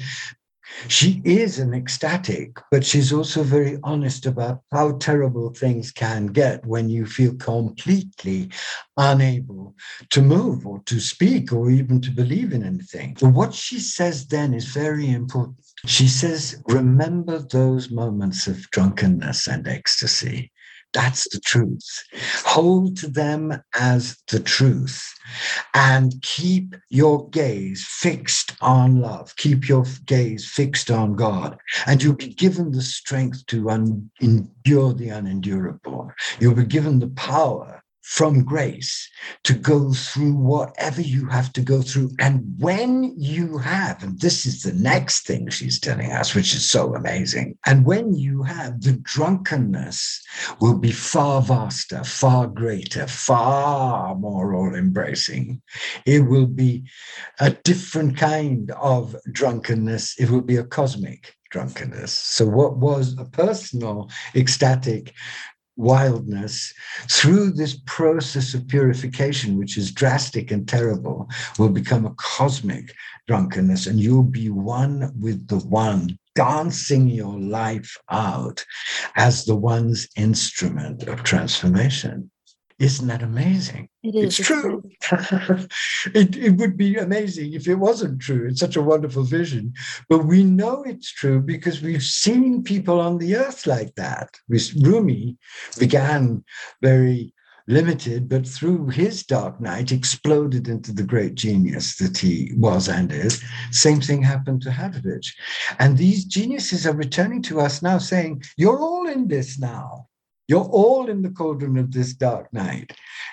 she 0.88 1.20
is 1.24 1.59
an 1.59 1.74
ecstatic, 1.74 2.59
but 2.70 2.85
she's 2.85 3.12
also 3.12 3.42
very 3.42 3.78
honest 3.83 4.26
about 4.26 4.62
how 4.72 4.92
terrible 4.98 5.52
things 5.52 5.90
can 5.90 6.26
get 6.26 6.64
when 6.66 6.88
you 6.88 7.06
feel 7.06 7.35
completely 7.37 8.50
unable 8.96 9.74
to 10.11 10.22
move 10.22 10.66
or 10.66 10.80
to 10.87 11.00
speak 11.00 11.52
or 11.52 11.70
even 11.70 12.00
to 12.00 12.11
believe 12.11 12.52
in 12.52 12.64
anything. 12.64 13.16
But 13.20 13.30
what 13.30 13.54
she 13.54 13.78
says 13.78 14.26
then 14.26 14.54
is 14.54 14.66
very 14.66 15.11
important. 15.11 15.56
She 15.87 16.09
says, 16.09 16.62
Remember 16.68 17.38
those 17.38 17.90
moments 17.90 18.46
of 18.46 18.70
drunkenness 18.70 19.46
and 19.48 19.66
ecstasy. 19.66 20.52
That's 20.92 21.29
the 21.29 21.40
truth. 21.40 22.05
Hold 22.44 22.96
to 22.98 23.09
them 23.09 23.62
as 23.74 24.18
the 24.29 24.40
truth 24.40 25.14
and 25.74 26.20
keep 26.22 26.74
your 26.88 27.29
gaze 27.31 27.87
fixed 27.88 28.57
on 28.61 29.00
love. 29.00 29.35
Keep 29.37 29.68
your 29.68 29.85
gaze 30.07 30.48
fixed 30.48 30.90
on 30.90 31.14
God, 31.14 31.59
and 31.87 32.03
you'll 32.03 32.14
be 32.14 32.35
given 32.35 32.72
the 32.72 32.83
strength 32.83 33.46
to 33.46 33.70
un- 33.70 34.11
endure 34.20 34.92
the 34.92 35.11
unendurable. 35.11 36.11
You'll 36.40 36.55
be 36.55 36.64
given 36.64 36.98
the 36.98 37.09
power 37.09 37.79
from 38.10 38.42
grace 38.42 39.08
to 39.44 39.54
go 39.54 39.92
through 39.92 40.34
whatever 40.34 41.00
you 41.00 41.28
have 41.28 41.52
to 41.52 41.60
go 41.60 41.80
through. 41.80 42.10
And 42.18 42.42
when 42.58 43.14
you 43.16 43.56
have, 43.58 44.02
and 44.02 44.18
this 44.18 44.46
is 44.46 44.62
the 44.62 44.72
next 44.72 45.28
thing 45.28 45.48
she's 45.48 45.78
telling 45.78 46.10
us, 46.10 46.34
which 46.34 46.52
is 46.52 46.68
so 46.68 46.96
amazing, 46.96 47.56
and 47.66 47.86
when 47.86 48.12
you 48.12 48.42
have, 48.42 48.80
the 48.80 48.94
drunkenness 48.94 50.26
will 50.60 50.76
be 50.76 50.90
far 50.90 51.40
vaster, 51.40 52.02
far 52.02 52.48
greater, 52.48 53.06
far 53.06 54.16
more 54.16 54.54
all 54.54 54.74
embracing. 54.74 55.62
It 56.04 56.26
will 56.26 56.48
be 56.48 56.90
a 57.38 57.50
different 57.50 58.16
kind 58.16 58.72
of 58.72 59.14
drunkenness, 59.30 60.16
it 60.18 60.30
will 60.30 60.42
be 60.42 60.56
a 60.56 60.64
cosmic 60.64 61.36
drunkenness. 61.50 62.12
So, 62.12 62.46
what 62.46 62.76
was 62.76 63.16
a 63.18 63.24
personal, 63.24 64.10
ecstatic 64.34 65.12
wildness 65.80 66.72
through 67.08 67.50
this 67.50 67.80
process 67.86 68.54
of 68.54 68.68
purification, 68.68 69.58
which 69.58 69.76
is 69.78 69.90
drastic 69.90 70.50
and 70.50 70.68
terrible, 70.68 71.28
will 71.58 71.70
become 71.70 72.06
a 72.06 72.14
cosmic 72.16 72.94
drunkenness, 73.26 73.86
and 73.86 73.98
you'll 73.98 74.22
be 74.22 74.50
one 74.50 75.12
with 75.18 75.48
the 75.48 75.58
one, 75.58 76.18
dancing 76.34 77.08
your 77.08 77.38
life 77.38 77.96
out 78.10 78.64
as 79.16 79.44
the 79.44 79.56
one's 79.56 80.06
instrument 80.16 81.04
of 81.04 81.22
transformation. 81.22 82.30
Isn't 82.80 83.08
that 83.08 83.22
amazing? 83.22 83.90
It 84.02 84.14
is. 84.14 84.38
It's 84.38 84.48
true. 84.48 84.82
it, 86.14 86.34
it 86.34 86.56
would 86.56 86.78
be 86.78 86.96
amazing 86.96 87.52
if 87.52 87.68
it 87.68 87.74
wasn't 87.74 88.22
true. 88.22 88.48
It's 88.48 88.60
such 88.60 88.76
a 88.76 88.82
wonderful 88.82 89.22
vision. 89.22 89.74
But 90.08 90.24
we 90.24 90.44
know 90.44 90.82
it's 90.84 91.12
true 91.12 91.40
because 91.40 91.82
we've 91.82 92.02
seen 92.02 92.62
people 92.62 92.98
on 92.98 93.18
the 93.18 93.36
earth 93.36 93.66
like 93.66 93.94
that. 93.96 94.30
Rumi 94.48 95.36
began 95.78 96.42
very 96.80 97.34
limited, 97.68 98.30
but 98.30 98.46
through 98.46 98.88
his 98.88 99.24
dark 99.24 99.60
night 99.60 99.92
exploded 99.92 100.66
into 100.66 100.92
the 100.92 101.02
great 101.02 101.34
genius 101.34 101.96
that 101.96 102.16
he 102.16 102.50
was 102.56 102.88
and 102.88 103.12
is. 103.12 103.44
Same 103.72 104.00
thing 104.00 104.22
happened 104.22 104.62
to 104.62 104.70
Hadewijch. 104.70 105.34
And 105.78 105.98
these 105.98 106.24
geniuses 106.24 106.86
are 106.86 106.94
returning 106.94 107.42
to 107.42 107.60
us 107.60 107.82
now 107.82 107.98
saying, 107.98 108.42
You're 108.56 108.80
all 108.80 109.06
in 109.06 109.28
this 109.28 109.58
now. 109.58 110.06
You're 110.50 110.64
all 110.64 111.08
in 111.08 111.22
the 111.22 111.30
cauldron 111.30 111.78
of 111.78 111.92
this 111.92 112.12
dark 112.12 112.52
night. 112.52 112.90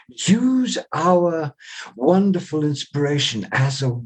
Use 0.08 0.78
our 0.94 1.52
wonderful 1.96 2.64
inspiration 2.64 3.48
as 3.54 3.82
a 3.82 4.00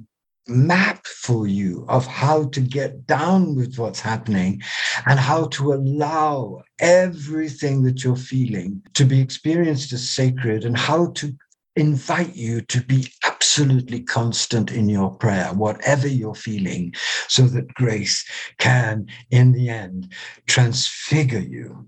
map 0.48 1.06
for 1.06 1.46
you 1.46 1.86
of 1.90 2.06
how 2.06 2.46
to 2.52 2.62
get 2.62 3.06
down 3.06 3.54
with 3.58 3.78
what's 3.78 4.00
happening 4.00 4.62
and 5.06 5.20
how 5.20 5.48
to 5.48 5.74
allow 5.74 6.62
everything 6.80 7.84
that 7.84 8.02
you're 8.02 8.16
feeling 8.16 8.82
to 8.94 9.04
be 9.04 9.20
experienced 9.20 9.92
as 9.92 10.10
sacred 10.10 10.64
and 10.64 10.78
how 10.78 11.08
to 11.08 11.36
invite 11.76 12.34
you 12.34 12.62
to 12.62 12.82
be 12.82 13.12
absolutely 13.26 14.04
constant 14.04 14.72
in 14.72 14.88
your 14.88 15.12
prayer, 15.16 15.50
whatever 15.54 16.08
you're 16.08 16.34
feeling, 16.34 16.94
so 17.28 17.42
that 17.42 17.74
grace 17.74 18.26
can, 18.58 19.06
in 19.32 19.52
the 19.52 19.68
end, 19.68 20.14
transfigure 20.48 21.40
you 21.40 21.86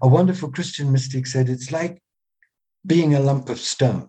a 0.00 0.08
wonderful 0.08 0.50
Christian 0.50 0.90
mystic 0.92 1.26
said 1.26 1.48
it's 1.48 1.70
like 1.72 2.02
being 2.86 3.14
a 3.14 3.20
lump 3.20 3.48
of 3.48 3.58
stone. 3.58 4.08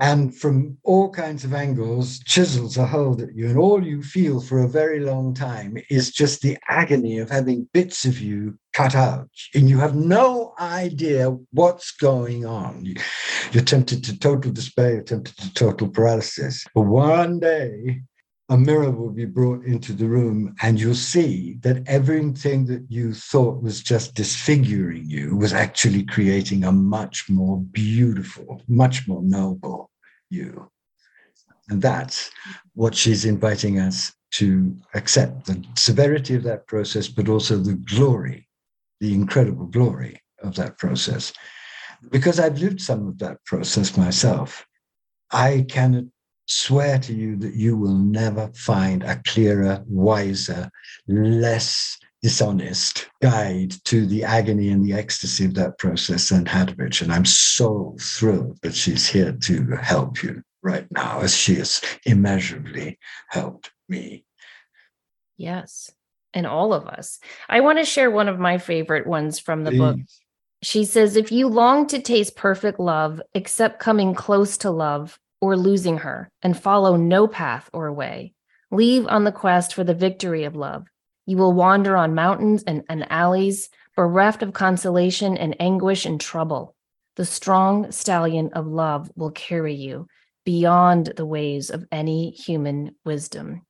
and 0.00 0.34
from 0.36 0.76
all 0.82 1.10
kinds 1.10 1.44
of 1.44 1.54
angles 1.54 2.18
chisels 2.24 2.76
a 2.76 2.86
hole 2.86 3.20
at 3.22 3.34
you 3.36 3.46
and 3.48 3.58
all 3.58 3.84
you 3.86 4.02
feel 4.02 4.40
for 4.40 4.58
a 4.62 4.68
very 4.68 4.98
long 5.00 5.32
time 5.34 5.76
is 5.90 6.10
just 6.10 6.40
the 6.42 6.58
agony 6.68 7.18
of 7.18 7.30
having 7.30 7.68
bits 7.72 8.04
of 8.04 8.18
you 8.18 8.58
cut 8.72 8.94
out. 8.94 9.28
And 9.54 9.68
you 9.70 9.78
have 9.78 9.94
no 9.94 10.54
idea 10.58 11.30
what's 11.52 11.92
going 11.92 12.44
on. 12.44 12.94
You're 13.52 13.62
tempted 13.62 14.02
to 14.04 14.18
total 14.18 14.50
despair 14.50 14.94
you're 14.94 15.02
tempted 15.02 15.36
to 15.36 15.54
total 15.54 15.88
paralysis. 15.88 16.64
But 16.74 16.82
one 16.82 17.38
day 17.38 18.00
a 18.52 18.58
mirror 18.58 18.90
will 18.90 19.10
be 19.10 19.24
brought 19.24 19.64
into 19.64 19.94
the 19.94 20.06
room 20.06 20.54
and 20.60 20.78
you'll 20.78 20.94
see 20.94 21.54
that 21.62 21.82
everything 21.88 22.66
that 22.66 22.84
you 22.90 23.14
thought 23.14 23.62
was 23.62 23.82
just 23.82 24.14
disfiguring 24.14 25.08
you 25.08 25.34
was 25.34 25.54
actually 25.54 26.04
creating 26.04 26.62
a 26.64 26.70
much 26.70 27.30
more 27.30 27.58
beautiful, 27.58 28.60
much 28.68 29.08
more 29.08 29.22
noble 29.22 29.90
you. 30.28 30.70
And 31.70 31.80
that's 31.80 32.30
what 32.74 32.94
she's 32.94 33.24
inviting 33.24 33.78
us 33.78 34.12
to 34.32 34.76
accept 34.92 35.46
the 35.46 35.64
severity 35.74 36.34
of 36.34 36.42
that 36.42 36.66
process, 36.66 37.08
but 37.08 37.30
also 37.30 37.56
the 37.56 37.80
glory, 37.94 38.46
the 39.00 39.14
incredible 39.14 39.64
glory 39.64 40.20
of 40.42 40.54
that 40.56 40.76
process. 40.76 41.32
Because 42.10 42.38
I've 42.38 42.58
lived 42.58 42.82
some 42.82 43.08
of 43.08 43.18
that 43.20 43.42
process 43.46 43.96
myself, 43.96 44.66
I 45.30 45.64
cannot 45.70 46.04
swear 46.46 46.98
to 46.98 47.14
you 47.14 47.36
that 47.36 47.54
you 47.54 47.76
will 47.76 47.96
never 47.96 48.50
find 48.54 49.02
a 49.02 49.20
clearer, 49.26 49.82
wiser, 49.86 50.70
less 51.06 51.98
dishonest 52.22 53.08
guide 53.20 53.74
to 53.84 54.06
the 54.06 54.22
agony 54.22 54.68
and 54.68 54.84
the 54.84 54.92
ecstasy 54.92 55.44
of 55.44 55.54
that 55.54 55.76
process 55.78 56.28
than 56.28 56.44
Hadewijch. 56.44 57.02
And 57.02 57.12
I'm 57.12 57.24
so 57.24 57.96
thrilled 58.00 58.58
that 58.62 58.74
she's 58.74 59.06
here 59.06 59.32
to 59.32 59.76
help 59.76 60.22
you 60.22 60.42
right 60.62 60.86
now, 60.92 61.20
as 61.20 61.36
she 61.36 61.56
has 61.56 61.80
immeasurably 62.06 62.98
helped 63.28 63.72
me. 63.88 64.24
Yes. 65.36 65.90
And 66.32 66.46
all 66.46 66.72
of 66.72 66.86
us. 66.86 67.18
I 67.48 67.60
want 67.60 67.78
to 67.78 67.84
share 67.84 68.10
one 68.10 68.28
of 68.28 68.38
my 68.38 68.58
favorite 68.58 69.06
ones 69.06 69.38
from 69.38 69.64
the 69.64 69.70
Please. 69.70 69.78
book. 69.78 69.98
She 70.62 70.84
says, 70.84 71.16
If 71.16 71.32
you 71.32 71.48
long 71.48 71.88
to 71.88 72.00
taste 72.00 72.36
perfect 72.36 72.78
love, 72.78 73.20
accept 73.34 73.80
coming 73.80 74.14
close 74.14 74.56
to 74.58 74.70
love, 74.70 75.18
or 75.42 75.56
losing 75.56 75.98
her 75.98 76.30
and 76.40 76.58
follow 76.58 76.96
no 76.96 77.26
path 77.26 77.68
or 77.74 77.92
way. 77.92 78.32
Leave 78.70 79.06
on 79.08 79.24
the 79.24 79.32
quest 79.32 79.74
for 79.74 79.84
the 79.84 79.92
victory 79.92 80.44
of 80.44 80.56
love. 80.56 80.86
You 81.26 81.36
will 81.36 81.52
wander 81.52 81.96
on 81.96 82.14
mountains 82.14 82.62
and, 82.62 82.84
and 82.88 83.10
alleys, 83.10 83.68
bereft 83.96 84.42
of 84.42 84.54
consolation 84.54 85.36
and 85.36 85.56
anguish 85.60 86.06
and 86.06 86.20
trouble. 86.20 86.74
The 87.16 87.26
strong 87.26 87.90
stallion 87.90 88.50
of 88.54 88.66
love 88.66 89.10
will 89.16 89.32
carry 89.32 89.74
you 89.74 90.06
beyond 90.44 91.12
the 91.16 91.26
ways 91.26 91.70
of 91.70 91.84
any 91.92 92.30
human 92.30 92.94
wisdom. 93.04 93.62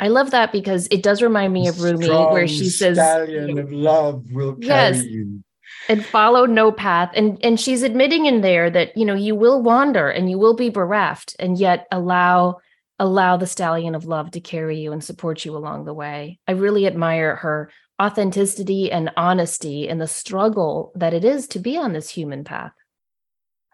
I 0.00 0.08
love 0.08 0.30
that 0.30 0.50
because 0.50 0.88
it 0.90 1.02
does 1.02 1.22
remind 1.22 1.52
me 1.52 1.68
of 1.68 1.82
Rumi, 1.82 2.08
where 2.08 2.48
she 2.48 2.70
says, 2.70 2.96
"Stallion 2.96 3.58
of 3.58 3.70
love 3.70 4.24
will 4.32 4.54
carry 4.54 4.96
yes, 4.96 5.04
you." 5.04 5.44
And 5.88 6.04
follow 6.04 6.46
no 6.46 6.70
path 6.70 7.10
and 7.14 7.38
and 7.42 7.58
she's 7.58 7.82
admitting 7.82 8.26
in 8.26 8.40
there 8.40 8.70
that 8.70 8.96
you 8.96 9.04
know 9.04 9.14
you 9.14 9.34
will 9.34 9.62
wander 9.62 10.08
and 10.08 10.30
you 10.30 10.38
will 10.38 10.54
be 10.54 10.68
bereft 10.68 11.34
and 11.38 11.58
yet 11.58 11.86
allow 11.90 12.58
allow 12.98 13.36
the 13.36 13.46
stallion 13.46 13.94
of 13.94 14.04
love 14.04 14.30
to 14.30 14.40
carry 14.40 14.78
you 14.78 14.92
and 14.92 15.02
support 15.02 15.44
you 15.44 15.56
along 15.56 15.84
the 15.84 15.94
way 15.94 16.38
i 16.46 16.52
really 16.52 16.86
admire 16.86 17.36
her 17.36 17.70
authenticity 18.00 18.90
and 18.90 19.10
honesty 19.16 19.88
and 19.88 20.00
the 20.00 20.06
struggle 20.06 20.92
that 20.94 21.14
it 21.14 21.24
is 21.24 21.46
to 21.46 21.58
be 21.58 21.76
on 21.76 21.92
this 21.92 22.10
human 22.10 22.44
path 22.44 22.72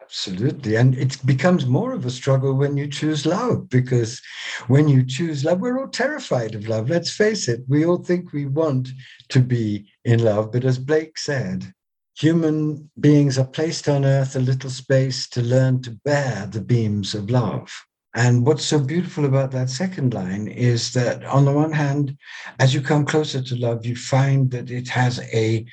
Absolutely. 0.07 0.77
And 0.77 0.97
it 0.97 1.19
becomes 1.27 1.67
more 1.67 1.93
of 1.93 2.07
a 2.07 2.11
struggle 2.11 2.55
when 2.55 2.77
you 2.77 2.87
choose 2.87 3.27
love 3.27 3.69
because 3.69 4.23
when 4.69 4.87
you 4.87 5.05
choose 5.05 5.45
love, 5.45 5.59
we're 5.59 5.81
all 5.81 5.89
terrified 5.89 6.55
of 6.55 6.69
love. 6.69 6.89
Let's 6.89 7.11
face 7.11 7.49
it. 7.49 7.63
We 7.67 7.85
all 7.85 7.99
think 7.99 8.33
we 8.33 8.47
want 8.47 8.91
to 9.31 9.41
be 9.41 9.89
in 10.05 10.23
love. 10.23 10.53
But 10.53 10.65
as 10.65 10.79
Blake 10.79 11.19
said, 11.19 11.73
human 12.17 12.91
beings 12.99 13.39
are 13.39 13.47
placed 13.47 13.89
on 13.89 14.05
earth 14.05 14.37
a 14.37 14.41
little 14.41 14.71
space 14.71 15.29
to 15.29 15.43
learn 15.43 15.83
to 15.83 15.91
bear 16.05 16.47
the 16.47 16.61
beams 16.61 17.15
of 17.15 17.31
love. 17.31 17.71
And 18.15 18.47
what's 18.47 18.65
so 18.65 18.79
beautiful 18.79 19.27
about 19.27 19.51
that 19.51 19.69
second 19.69 20.15
line 20.15 20.49
is 20.49 20.95
that, 20.95 21.23
on 21.25 21.45
the 21.45 21.53
one 21.53 21.73
hand, 21.73 22.17
as 22.59 22.73
you 22.73 22.81
come 22.81 23.05
closer 23.05 23.43
to 23.43 23.57
love, 23.57 23.85
you 23.85 23.95
find 23.95 24.51
that 24.53 24.71
it 24.71 24.89
has 24.89 25.21
a 25.35 25.67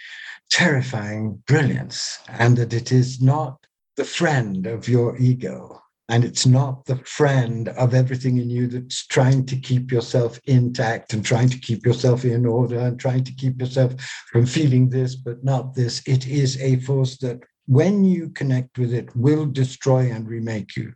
terrifying 0.52 1.42
brilliance 1.48 2.20
and 2.28 2.58
that 2.58 2.74
it 2.74 2.92
is 2.92 3.22
not 3.22 3.58
the 3.96 4.04
friend 4.04 4.68
of 4.68 4.90
your 4.90 5.18
ego 5.18 5.83
and 6.10 6.26
it's 6.26 6.46
not 6.46 6.86
the 6.86 6.98
friend 6.98 7.70
of 7.70 7.94
everything 7.94 8.38
in 8.38 8.50
you 8.50 8.68
that's 8.68 9.08
trying 9.08 9.46
to 9.46 9.56
keep 9.56 9.92
yourself 9.92 10.40
intact 10.46 11.14
and 11.14 11.26
trying 11.26 11.50
to 11.50 11.58
keep 11.58 11.86
yourself 11.86 12.26
in 12.26 12.46
order 12.46 12.78
and 12.80 13.00
trying 13.00 13.24
to 13.24 13.34
keep 13.34 13.60
yourself 13.60 13.94
from 14.32 14.46
feeling 14.46 14.90
this 14.90 15.16
but 15.16 15.44
not 15.44 15.74
this. 15.74 16.02
It 16.06 16.28
is 16.28 16.62
a 16.62 16.78
force 16.82 17.18
that 17.20 17.40
when 17.68 18.04
you 18.04 18.30
connect 18.30 18.78
with 18.78 18.94
it 18.94 19.16
will 19.16 19.46
destroy 19.46 20.12
and 20.12 20.28
remake 20.28 20.76
you. 20.76 20.94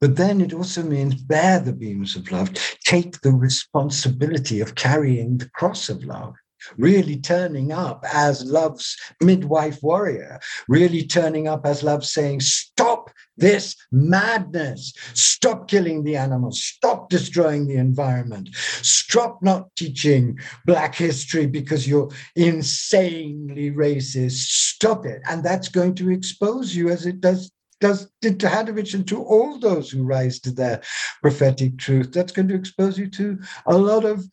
But 0.00 0.14
then 0.14 0.40
it 0.40 0.52
also 0.52 0.84
means 0.84 1.16
bear 1.16 1.58
the 1.58 1.72
beams 1.72 2.14
of 2.14 2.30
love. 2.30 2.50
Take 2.84 3.20
the 3.20 3.32
responsibility 3.32 4.60
of 4.60 4.76
carrying 4.76 5.38
the 5.38 5.50
cross 5.50 5.88
of 5.88 6.04
love. 6.04 6.34
Really 6.76 7.16
turning 7.16 7.72
up 7.72 8.04
as 8.12 8.44
love's 8.44 8.96
midwife 9.22 9.80
warrior, 9.82 10.40
really 10.68 11.06
turning 11.06 11.46
up 11.48 11.64
as 11.64 11.82
love 11.82 12.04
saying, 12.04 12.40
Stop 12.40 13.10
this 13.38 13.76
madness, 13.90 14.92
stop 15.14 15.68
killing 15.68 16.04
the 16.04 16.16
animals, 16.16 16.60
stop 16.62 17.08
destroying 17.08 17.66
the 17.66 17.76
environment, 17.76 18.50
stop 18.54 19.42
not 19.42 19.74
teaching 19.76 20.38
Black 20.66 20.94
history 20.94 21.46
because 21.46 21.88
you're 21.88 22.10
insanely 22.36 23.70
racist, 23.70 24.48
stop 24.48 25.06
it. 25.06 25.22
And 25.28 25.42
that's 25.42 25.68
going 25.68 25.94
to 25.96 26.10
expose 26.10 26.74
you 26.74 26.88
as 26.90 27.06
it 27.06 27.20
does 27.20 27.50
does 27.80 28.10
to 28.22 28.30
Hadewijch 28.30 28.94
and 28.94 29.06
to 29.06 29.22
all 29.22 29.56
those 29.56 29.88
who 29.88 30.02
rise 30.02 30.40
to 30.40 30.50
their 30.50 30.82
prophetic 31.22 31.78
truth. 31.78 32.12
That's 32.12 32.32
going 32.32 32.48
to 32.48 32.56
expose 32.56 32.98
you 32.98 33.08
to 33.10 33.38
a 33.66 33.78
lot 33.78 34.04
of 34.04 34.24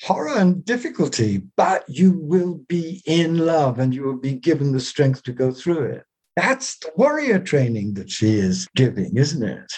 horror 0.00 0.38
and 0.38 0.64
difficulty, 0.64 1.42
but 1.56 1.84
you 1.88 2.12
will 2.12 2.54
be 2.68 3.02
in 3.06 3.38
love 3.38 3.78
and 3.78 3.94
you 3.94 4.02
will 4.02 4.18
be 4.18 4.34
given 4.34 4.72
the 4.72 4.80
strength 4.80 5.22
to 5.24 5.32
go 5.32 5.50
through 5.50 5.84
it. 5.84 6.04
That's 6.36 6.78
the 6.78 6.90
warrior 6.96 7.38
training 7.38 7.94
that 7.94 8.10
she 8.10 8.34
is 8.34 8.66
giving, 8.74 9.16
isn't 9.16 9.42
it? 9.42 9.72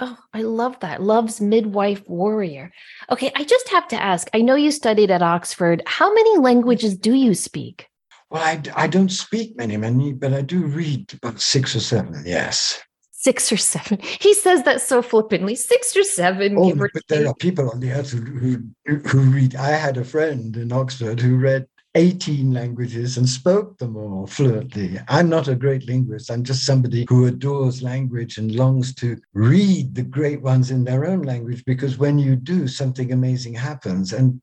Oh, 0.00 0.16
I 0.32 0.42
love 0.42 0.78
that. 0.80 1.02
Love's 1.02 1.40
midwife 1.40 2.02
warrior. 2.08 2.70
Okay, 3.10 3.32
I 3.34 3.44
just 3.44 3.68
have 3.70 3.88
to 3.88 4.00
ask 4.00 4.28
I 4.32 4.42
know 4.42 4.54
you 4.54 4.70
studied 4.70 5.10
at 5.10 5.22
Oxford. 5.22 5.82
How 5.86 6.12
many 6.12 6.38
languages 6.38 6.96
do 6.96 7.14
you 7.14 7.34
speak? 7.34 7.88
Well, 8.30 8.42
I, 8.42 8.62
I 8.76 8.86
don't 8.86 9.08
speak 9.08 9.56
many, 9.56 9.76
many, 9.76 10.12
but 10.12 10.34
I 10.34 10.42
do 10.42 10.66
read 10.66 11.12
about 11.14 11.40
six 11.40 11.74
or 11.74 11.80
seven, 11.80 12.22
yes 12.26 12.80
six 13.18 13.50
or 13.50 13.56
seven. 13.56 13.98
He 14.00 14.32
says 14.32 14.62
that 14.62 14.80
so 14.80 15.02
flippantly, 15.02 15.54
six 15.56 15.96
or 15.96 16.04
seven. 16.04 16.56
Oh, 16.56 16.74
but 16.74 16.90
there 17.08 17.26
are 17.26 17.34
people 17.34 17.70
on 17.70 17.80
the 17.80 17.92
earth 17.92 18.12
who, 18.12 18.62
who, 18.86 18.96
who 18.96 19.20
read. 19.30 19.56
I 19.56 19.70
had 19.70 19.96
a 19.96 20.04
friend 20.04 20.56
in 20.56 20.72
Oxford 20.72 21.20
who 21.20 21.36
read 21.36 21.66
18 21.98 22.52
languages 22.52 23.16
and 23.16 23.28
spoke 23.28 23.76
them 23.78 23.96
all 23.96 24.26
fluently. 24.26 25.00
I'm 25.08 25.28
not 25.28 25.48
a 25.48 25.56
great 25.56 25.84
linguist. 25.86 26.30
I'm 26.30 26.44
just 26.44 26.64
somebody 26.64 27.04
who 27.08 27.26
adores 27.26 27.82
language 27.82 28.38
and 28.38 28.54
longs 28.54 28.94
to 28.96 29.16
read 29.34 29.96
the 29.96 30.04
great 30.04 30.40
ones 30.40 30.70
in 30.70 30.84
their 30.84 31.06
own 31.06 31.22
language 31.22 31.64
because 31.64 31.98
when 31.98 32.16
you 32.16 32.36
do, 32.36 32.68
something 32.68 33.12
amazing 33.12 33.54
happens. 33.54 34.12
And 34.12 34.40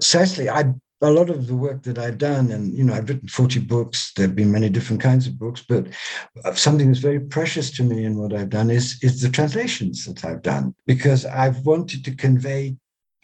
Cecily, 0.00 0.50
I 0.50 0.74
a 1.02 1.10
lot 1.10 1.28
of 1.28 1.46
the 1.46 1.54
work 1.54 1.82
that 1.82 1.98
I've 1.98 2.16
done, 2.18 2.50
and 2.50 2.72
you 2.76 2.82
know, 2.82 2.94
I've 2.94 3.08
written 3.08 3.28
40 3.28 3.60
books, 3.60 4.12
there 4.16 4.26
have 4.26 4.34
been 4.34 4.50
many 4.50 4.70
different 4.70 5.02
kinds 5.02 5.26
of 5.26 5.38
books, 5.38 5.62
but 5.68 5.88
something 6.54 6.88
that's 6.88 7.00
very 7.00 7.20
precious 7.20 7.70
to 7.72 7.82
me 7.82 8.04
in 8.04 8.16
what 8.16 8.32
I've 8.32 8.48
done 8.48 8.70
is, 8.70 8.98
is 9.02 9.20
the 9.20 9.28
translations 9.28 10.06
that 10.06 10.24
I've 10.24 10.42
done, 10.42 10.74
because 10.86 11.26
I've 11.26 11.58
wanted 11.66 12.02
to 12.06 12.16
convey 12.16 12.76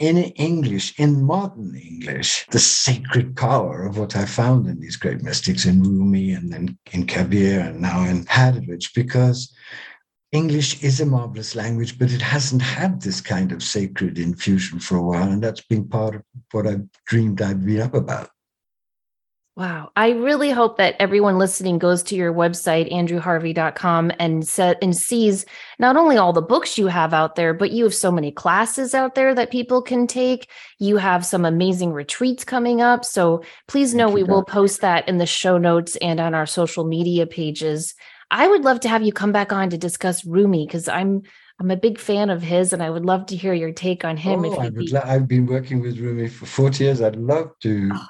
in 0.03 0.19
English, 0.19 0.99
in 0.99 1.23
modern 1.23 1.77
English, 1.77 2.45
the 2.51 2.59
sacred 2.59 3.37
power 3.37 3.87
of 3.87 3.99
what 3.99 4.17
I 4.17 4.25
found 4.25 4.67
in 4.67 4.81
these 4.81 4.97
great 4.97 5.23
mystics 5.23 5.65
in 5.65 5.81
Rumi 5.81 6.33
and 6.33 6.53
then 6.53 6.77
in 6.91 7.07
Kabir 7.07 7.61
and 7.61 7.81
now 7.81 8.03
in 8.05 8.25
Hadewijch, 8.25 8.93
because 8.97 9.55
English 10.33 10.83
is 10.83 11.01
a 11.01 11.07
marvelous 11.07 11.55
language, 11.55 12.01
but 12.01 12.11
it 12.11 12.21
hasn't 12.21 12.63
had 12.63 13.01
this 13.01 13.21
kind 13.21 13.53
of 13.53 13.63
sacred 13.63 14.19
infusion 14.19 14.81
for 14.81 14.97
a 14.97 15.03
while. 15.03 15.31
And 15.31 15.41
that's 15.41 15.61
been 15.61 15.87
part 15.89 16.17
of 16.17 16.23
what 16.51 16.67
I've 16.67 16.85
dreamed 17.07 17.41
I'd 17.41 17.63
read 17.63 17.83
up 17.83 17.95
about. 17.95 18.31
Wow. 19.55 19.93
I 19.97 20.13
really 20.13 20.51
hope 20.51 20.79
that 20.79 20.97
everyone 20.99 21.37
listening 21.37 21.79
goes 21.79 22.03
to 22.05 22.17
your 22.17 22.33
website, 22.33 22.91
andrewharvey.com, 22.91 24.13
and 24.19 24.49
set 24.49 24.79
and 24.81 24.97
sees 24.97 25.45
not 25.79 25.99
only 25.99 26.17
all 26.17 26.33
the 26.33 26.41
books 26.41 26.79
you 26.79 26.87
have 26.87 27.13
out 27.13 27.37
there, 27.37 27.53
but 27.53 27.71
you 27.71 27.85
have 27.85 27.95
so 27.95 28.11
many 28.11 28.33
classes 28.33 28.95
out 28.95 29.15
there 29.15 29.35
that 29.35 29.51
people 29.51 29.83
can 29.83 30.07
take. 30.07 30.49
You 30.79 30.97
have 30.97 31.27
some 31.27 31.45
amazing 31.45 31.93
retreats 31.93 32.45
coming 32.45 32.81
up. 32.81 33.05
So 33.05 33.43
please 33.69 33.95
know 33.95 34.09
we 34.09 34.23
will 34.23 34.43
post 34.43 34.81
that 34.81 35.07
in 35.07 35.19
the 35.19 35.27
show 35.27 35.59
notes 35.59 35.97
and 35.97 36.19
on 36.19 36.33
our 36.35 36.47
social 36.47 36.85
media 36.85 37.27
pages. 37.27 37.95
I 38.31 38.49
would 38.49 38.65
love 38.65 38.81
to 38.81 38.89
have 38.89 39.03
you 39.03 39.13
come 39.13 39.33
back 39.33 39.53
on 39.53 39.69
to 39.69 39.77
discuss 39.77 40.25
Rumi 40.25 40.67
because 40.67 40.89
I'm 40.89 41.25
I'm 41.61 41.71
a 41.71 41.77
big 41.77 42.01
fan 42.01 42.31
of 42.31 42.43
his, 42.43 42.73
and 42.73 42.83
I 42.83 42.89
would 42.89 43.05
love 43.05 43.27
to 43.27 43.37
hear 43.37 43.53
your 43.53 43.73
take 43.73 44.05
on 44.05 44.17
him. 44.17 44.45
Oh, 44.47 44.55
I 44.55 44.65
would 44.65 44.75
be... 44.75 44.97
I've 44.97 45.29
been 45.29 45.47
working 45.47 45.81
with 45.81 45.99
Rumi 45.99 46.29
for 46.29 46.47
40 46.47 46.85
years. 46.85 47.03
I'd 47.03 47.17
love 47.17 47.51
to. 47.61 47.91
Oh. 47.93 48.07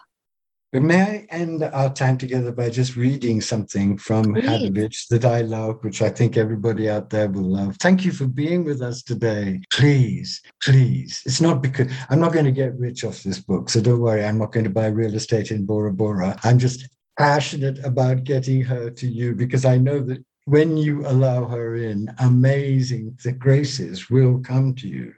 But 0.72 0.82
may 0.82 1.02
I 1.02 1.26
end 1.28 1.62
our 1.62 1.92
time 1.92 2.16
together 2.16 2.50
by 2.50 2.70
just 2.70 2.96
reading 2.96 3.42
something 3.42 3.98
from 3.98 4.32
Please. 4.32 4.46
Hadewijch 4.46 5.08
that 5.08 5.26
I 5.26 5.42
love, 5.42 5.84
which 5.84 6.00
I 6.00 6.08
think 6.08 6.38
everybody 6.38 6.88
out 6.88 7.10
there 7.10 7.28
will 7.28 7.42
love. 7.42 7.76
Thank 7.76 8.06
you 8.06 8.12
for 8.12 8.26
being 8.26 8.64
with 8.64 8.80
us 8.80 9.02
today. 9.02 9.60
Please, 9.70 10.40
please. 10.62 11.22
It's 11.26 11.42
not 11.42 11.62
because 11.62 11.92
I'm 12.08 12.20
not 12.20 12.32
going 12.32 12.46
to 12.46 12.52
get 12.52 12.78
rich 12.78 13.04
off 13.04 13.22
this 13.22 13.38
book, 13.38 13.68
so 13.68 13.82
don't 13.82 14.00
worry. 14.00 14.24
I'm 14.24 14.38
not 14.38 14.52
going 14.52 14.64
to 14.64 14.70
buy 14.70 14.86
real 14.86 15.14
estate 15.14 15.50
in 15.50 15.66
Bora 15.66 15.92
Bora. 15.92 16.38
I'm 16.42 16.58
just 16.58 16.88
passionate 17.18 17.84
about 17.84 18.24
getting 18.24 18.62
her 18.62 18.88
to 18.88 19.06
you 19.06 19.34
because 19.34 19.66
I 19.66 19.76
know 19.76 20.00
that 20.00 20.24
when 20.46 20.78
you 20.78 21.06
allow 21.06 21.44
her 21.44 21.76
in, 21.76 22.08
amazing 22.18 23.18
the 23.22 23.32
graces 23.32 24.08
will 24.08 24.40
come 24.40 24.74
to 24.76 24.88
you. 24.88 25.12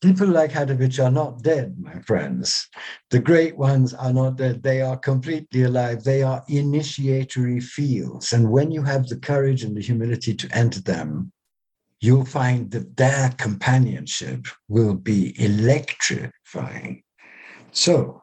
People 0.00 0.28
like 0.28 0.50
Hadewijch 0.50 1.02
are 1.04 1.10
not 1.10 1.42
dead, 1.42 1.76
my 1.78 1.98
friends. 2.00 2.68
The 3.10 3.18
great 3.18 3.58
ones 3.58 3.92
are 3.92 4.12
not 4.14 4.36
dead. 4.36 4.62
They 4.62 4.80
are 4.80 4.96
completely 4.96 5.64
alive. 5.64 6.04
They 6.04 6.22
are 6.22 6.42
initiatory 6.48 7.60
fields. 7.60 8.32
And 8.32 8.50
when 8.50 8.70
you 8.70 8.82
have 8.82 9.08
the 9.08 9.18
courage 9.18 9.62
and 9.62 9.76
the 9.76 9.82
humility 9.82 10.34
to 10.34 10.48
enter 10.56 10.80
them, 10.80 11.32
you'll 12.00 12.24
find 12.24 12.70
that 12.70 12.96
their 12.96 13.28
companionship 13.36 14.46
will 14.68 14.94
be 14.94 15.38
electrifying. 15.38 17.02
So, 17.72 18.22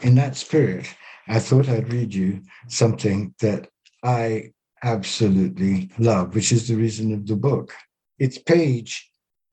in 0.00 0.14
that 0.14 0.36
spirit, 0.36 0.86
I 1.28 1.38
thought 1.38 1.68
I'd 1.68 1.92
read 1.92 2.14
you 2.14 2.40
something 2.68 3.34
that 3.40 3.68
I 4.02 4.52
absolutely 4.82 5.90
love, 5.98 6.34
which 6.34 6.50
is 6.50 6.66
the 6.66 6.76
reason 6.76 7.12
of 7.12 7.26
the 7.26 7.36
book. 7.36 7.74
It's 8.18 8.38
page 8.38 9.09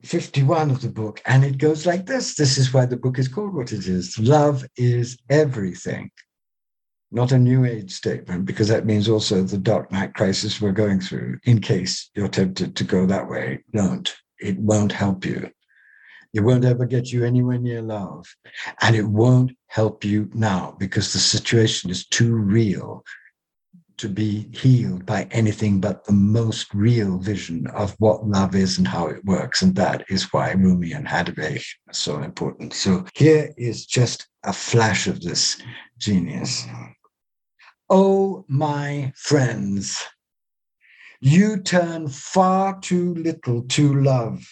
51 0.07 0.71
of 0.71 0.81
the 0.81 0.87
book, 0.87 1.21
and 1.25 1.43
it 1.43 1.57
goes 1.57 1.85
like 1.85 2.05
this. 2.05 2.35
This 2.35 2.57
is 2.57 2.73
why 2.73 2.85
the 2.85 2.95
book 2.95 3.19
is 3.19 3.27
called 3.27 3.53
what 3.53 3.73
it 3.73 3.87
is. 3.87 4.17
Love 4.17 4.65
is 4.77 5.17
everything. 5.29 6.09
Not 7.11 7.33
a 7.33 7.37
new 7.37 7.65
age 7.65 7.93
statement, 7.93 8.45
because 8.45 8.69
that 8.69 8.85
means 8.85 9.09
also 9.09 9.43
the 9.43 9.57
dark 9.57 9.91
night 9.91 10.13
crisis 10.13 10.61
we're 10.61 10.71
going 10.71 11.01
through. 11.01 11.39
In 11.43 11.59
case 11.59 12.09
you're 12.15 12.29
tempted 12.29 12.75
to 12.75 12.83
go 12.83 13.05
that 13.05 13.29
way, 13.29 13.63
don't. 13.73 14.13
It 14.39 14.57
won't 14.57 14.91
help 14.91 15.25
you. 15.25 15.49
It 16.33 16.41
won't 16.41 16.65
ever 16.65 16.85
get 16.85 17.11
you 17.11 17.25
anywhere 17.25 17.57
near 17.57 17.81
love. 17.81 18.25
And 18.81 18.95
it 18.95 19.05
won't 19.05 19.51
help 19.67 20.05
you 20.05 20.29
now 20.33 20.75
because 20.79 21.11
the 21.11 21.19
situation 21.19 21.89
is 21.89 22.07
too 22.07 22.33
real 22.33 23.03
to 23.97 24.07
be 24.07 24.49
healed 24.53 25.05
by 25.05 25.27
anything 25.31 25.81
but 25.81 26.05
the 26.05 26.13
most 26.13 26.73
real 26.73 27.17
vision 27.17 27.67
of 27.67 27.95
what 27.99 28.27
love 28.27 28.55
is 28.55 28.77
and 28.77 28.87
how 28.87 29.07
it 29.07 29.23
works. 29.25 29.61
And 29.61 29.75
that 29.75 30.05
is 30.09 30.31
why 30.31 30.51
Rumi 30.51 30.91
and 30.91 31.07
Hadewijch 31.07 31.65
are 31.87 31.93
so 31.93 32.21
important. 32.21 32.73
So 32.73 33.05
here 33.15 33.53
is 33.57 33.85
just 33.85 34.27
a 34.43 34.53
flash 34.53 35.07
of 35.07 35.21
this 35.21 35.61
genius. 35.97 36.65
Oh, 37.89 38.45
my 38.47 39.13
friends, 39.15 40.03
you 41.19 41.57
turn 41.61 42.07
far 42.07 42.79
too 42.79 43.15
little 43.15 43.63
to 43.63 44.01
love. 44.01 44.45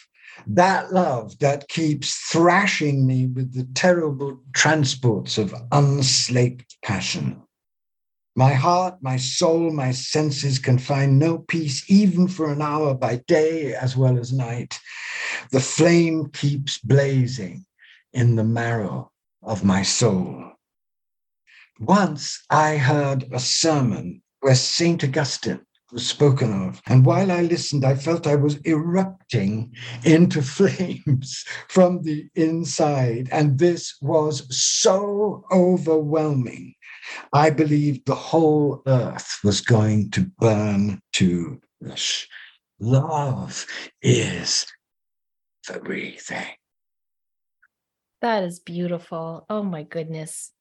That 0.47 0.91
love 0.91 1.37
that 1.39 1.69
keeps 1.69 2.15
thrashing 2.31 3.05
me 3.05 3.27
with 3.27 3.53
the 3.53 3.67
terrible 3.73 4.39
transports 4.53 5.37
of 5.37 5.53
unslaked 5.71 6.77
passion 6.83 7.41
my 8.35 8.53
heart, 8.53 8.95
my 9.01 9.15
soul, 9.15 9.71
my 9.71 9.91
senses 9.91 10.59
can 10.59 10.77
find 10.77 11.17
no 11.17 11.37
peace, 11.37 11.89
even 11.89 12.27
for 12.27 12.51
an 12.51 12.61
hour 12.61 12.93
by 12.93 13.17
day 13.27 13.73
as 13.73 13.95
well 13.95 14.17
as 14.17 14.33
night. 14.33 14.77
The 15.51 15.61
flame 15.61 16.29
keeps 16.31 16.77
blazing 16.77 17.65
in 18.11 18.35
the 18.35 18.43
marrow 18.43 19.11
of 19.41 19.63
my 19.63 19.83
soul. 19.83 20.51
Once 21.79 22.43
I 22.49 22.77
heard 22.77 23.25
a 23.31 23.39
sermon 23.39 24.21
where 24.41 24.55
St. 24.55 25.03
Augustine 25.03 25.65
was 25.91 26.05
spoken 26.05 26.67
of. 26.67 26.81
And 26.87 27.05
while 27.05 27.31
I 27.31 27.41
listened, 27.41 27.85
I 27.85 27.95
felt 27.95 28.27
I 28.27 28.35
was 28.35 28.59
erupting 28.65 29.73
into 30.03 30.41
flames 30.57 31.45
from 31.69 32.01
the 32.03 32.27
inside. 32.35 33.29
And 33.31 33.57
this 33.57 33.95
was 34.01 34.45
so 34.55 35.45
overwhelming 35.51 36.75
I 37.33 37.49
believed 37.49 38.05
the 38.05 38.15
whole 38.15 38.81
earth 38.87 39.39
was 39.43 39.61
going 39.61 40.11
to 40.11 40.25
burn 40.39 40.99
to 41.13 41.61
ash. 41.89 42.27
Love 42.79 43.65
is 44.01 44.65
everything. 45.69 46.47
That 48.21 48.43
is 48.43 48.59
beautiful. 48.59 49.45
Oh 49.49 49.63
my 49.63 49.83
goodness. 49.83 50.51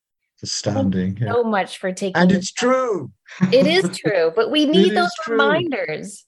Astounding. 0.43 1.19
so 1.19 1.45
much 1.45 1.79
for 1.79 1.93
taking 1.93 2.21
And 2.21 2.31
it's 2.31 2.53
true. 2.53 3.11
It 3.53 3.67
is 3.67 3.97
true, 3.97 4.33
but 4.35 4.51
we 4.51 4.67
need 4.67 4.95
those 4.95 5.11
reminders. 5.29 6.27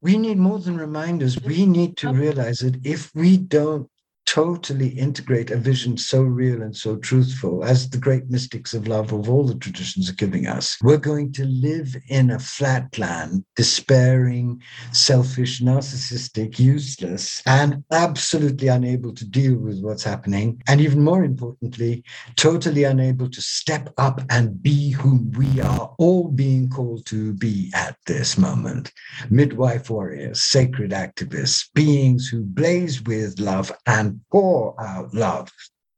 We 0.00 0.16
need 0.18 0.38
more 0.38 0.58
than 0.58 0.76
reminders. 0.76 1.40
We 1.40 1.66
need 1.66 1.96
to 1.98 2.12
realize 2.12 2.58
that 2.60 2.84
if 2.84 3.14
we 3.14 3.36
don't 3.36 3.88
totally 4.32 4.88
integrate 4.88 5.50
a 5.50 5.56
vision 5.58 5.94
so 5.94 6.22
real 6.22 6.62
and 6.62 6.74
so 6.74 6.96
truthful 6.96 7.62
as 7.64 7.90
the 7.90 7.98
great 7.98 8.30
mystics 8.30 8.72
of 8.72 8.88
love 8.88 9.12
of 9.12 9.28
all 9.28 9.44
the 9.44 9.54
traditions 9.56 10.08
are 10.08 10.14
giving 10.14 10.46
us. 10.46 10.78
We're 10.82 10.96
going 10.96 11.34
to 11.34 11.44
live 11.44 11.94
in 12.08 12.30
a 12.30 12.38
flatland, 12.38 13.44
despairing, 13.56 14.62
selfish, 14.92 15.60
narcissistic, 15.60 16.58
useless, 16.58 17.42
and 17.44 17.84
absolutely 17.92 18.68
unable 18.68 19.12
to 19.16 19.24
deal 19.26 19.56
with 19.56 19.82
what's 19.82 20.02
happening. 20.02 20.62
And 20.66 20.80
even 20.80 21.04
more 21.04 21.24
importantly, 21.24 22.02
totally 22.36 22.84
unable 22.84 23.28
to 23.28 23.42
step 23.42 23.92
up 23.98 24.22
and 24.30 24.62
be 24.62 24.92
whom 24.92 25.30
we 25.32 25.60
are 25.60 25.94
all 25.98 26.28
being 26.28 26.70
called 26.70 27.04
to 27.06 27.34
be 27.34 27.70
at 27.74 27.98
this 28.06 28.38
moment. 28.38 28.92
Midwife 29.28 29.90
warriors, 29.90 30.42
sacred 30.42 30.92
activists, 30.92 31.66
beings 31.74 32.28
who 32.28 32.44
blaze 32.44 33.02
with 33.02 33.38
love 33.38 33.70
and 33.86 34.21
pour 34.30 34.80
out 34.82 35.14
love 35.14 35.50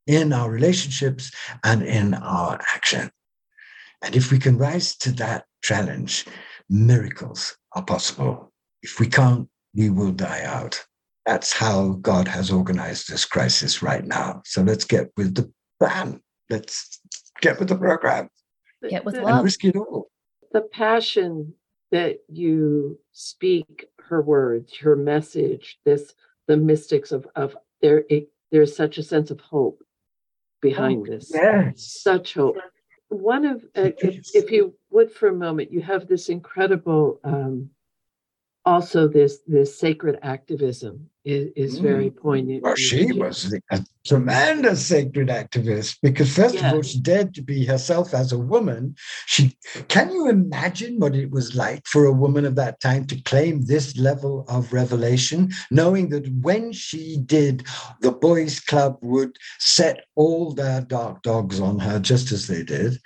in 0.07 0.33
our 0.33 0.51
relationships 0.51 1.31
and 1.64 1.83
in 1.83 2.14
our 2.14 2.59
action. 2.75 3.11
And 4.03 4.14
if 4.14 4.31
we 4.31 4.39
can 4.39 4.59
rise 4.59 4.97
to 4.97 5.12
that 5.12 5.47
challenge, 5.62 6.27
miracles 6.68 7.57
are 7.72 7.85
possible. 7.85 8.53
If 8.83 9.01
we 9.01 9.07
can't, 9.07 9.49
we 9.75 9.91
will 9.91 10.12
die 10.12 10.43
out. 10.45 10.85
That's 11.27 11.53
how 11.53 11.99
God 12.03 12.29
has 12.29 12.51
organized 12.51 13.09
this 13.09 13.25
crisis 13.25 13.83
right 13.83 14.05
now. 14.05 14.43
So 14.45 14.62
let's 14.62 14.85
get 14.85 15.11
with 15.16 15.35
the 15.35 15.51
plan. 15.81 16.20
Let's 16.51 17.01
get 17.41 17.59
with 17.59 17.68
the 17.68 17.77
program. 17.77 18.29
Get 18.89 19.07
with 19.07 19.16
love. 19.16 19.37
And 19.37 19.45
risk 19.45 19.64
it 19.64 19.75
all. 19.75 20.11
The 20.53 20.61
passion 20.61 21.55
that 21.91 22.18
you 22.29 22.99
speak, 23.12 23.87
her 24.01 24.20
words, 24.20 24.77
her 24.79 24.97
message, 24.97 25.79
this 25.87 26.12
the 26.47 26.57
mystics 26.59 27.11
of, 27.11 27.27
of 27.37 27.57
there 27.85 28.05
it, 28.09 28.28
there's 28.51 28.74
such 28.74 28.97
a 28.97 29.03
sense 29.03 29.30
of 29.30 29.41
hope 29.41 29.82
behind 30.62 31.07
oh, 31.07 31.12
this. 31.12 31.30
Yes. 31.35 32.01
Such 32.03 32.32
hope. 32.35 32.57
One 33.09 33.45
of, 33.45 33.62
uh, 33.76 33.91
if, 33.99 34.35
if 34.35 34.51
you 34.51 34.74
would 34.91 35.12
for 35.12 35.28
a 35.28 35.35
moment, 35.35 35.70
you 35.70 35.82
have 35.82 36.09
this 36.09 36.30
incredible 36.30 37.20
um, 37.22 37.68
also 38.67 39.09
this 39.09 39.41
this 39.47 39.79
sacred 39.79 40.19
activism 40.23 41.11
is, 41.25 41.51
is 41.57 41.79
very 41.79 42.11
mm. 42.11 42.17
poignant. 42.17 42.62
Well, 42.62 42.77
she 42.77 43.12
was 43.12 43.55
a 43.71 43.85
tremendous 44.07 44.85
sacred 44.85 45.29
activist 45.29 45.97
because 46.03 46.35
first 46.35 46.55
yeah. 46.55 46.69
of 46.69 46.75
all, 46.75 46.83
she 46.83 47.01
dared 47.01 47.35
to 47.35 47.43
be 47.43 47.65
herself 47.65 48.12
as 48.15 48.33
a 48.33 48.39
woman. 48.39 48.95
She 49.27 49.57
can 49.89 50.12
you 50.12 50.29
imagine 50.29 50.99
what 50.99 51.15
it 51.15 51.31
was 51.31 51.55
like 51.55 51.87
for 51.87 52.05
a 52.07 52.12
woman 52.12 52.45
of 52.45 52.57
that 52.57 52.81
time 52.81 53.07
to 53.07 53.21
claim 53.23 53.62
this 53.62 53.97
level 53.97 54.45
of 54.49 54.73
revelation, 54.73 55.53
knowing 55.71 56.09
that 56.11 56.29
when 56.41 56.73
she 56.73 57.19
did, 57.25 57.67
the 58.01 58.12
boys' 58.12 58.61
club 58.61 58.99
would 59.03 59.37
set 59.59 60.05
all 60.15 60.53
their 60.53 60.81
dark 60.83 61.23
dogs 61.23 61.61
on 61.61 61.79
her 61.79 61.99
just 61.99 62.33
as 62.33 62.47
they 62.47 62.62
did, 62.62 62.99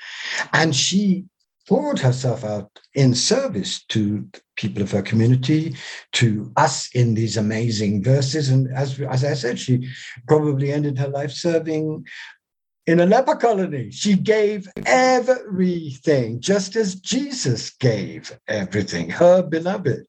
and 0.52 0.74
she 0.74 1.24
poured 1.68 1.98
herself 1.98 2.44
out 2.44 2.70
in 2.94 3.14
service 3.14 3.84
to 3.84 4.26
people 4.56 4.82
of 4.82 4.90
her 4.90 5.02
community, 5.02 5.76
to 6.12 6.50
us 6.56 6.88
in 6.94 7.14
these 7.14 7.36
amazing 7.36 8.02
verses. 8.02 8.48
And 8.48 8.74
as, 8.74 8.98
as 9.00 9.22
I 9.22 9.34
said, 9.34 9.58
she 9.58 9.86
probably 10.26 10.72
ended 10.72 10.98
her 10.98 11.08
life 11.08 11.30
serving 11.30 12.06
in 12.86 13.00
a 13.00 13.06
leper 13.06 13.36
colony. 13.36 13.90
She 13.90 14.16
gave 14.16 14.66
everything, 14.86 16.40
just 16.40 16.74
as 16.74 16.94
Jesus 16.94 17.68
gave 17.70 18.36
everything, 18.48 19.10
her 19.10 19.42
beloved. 19.42 20.06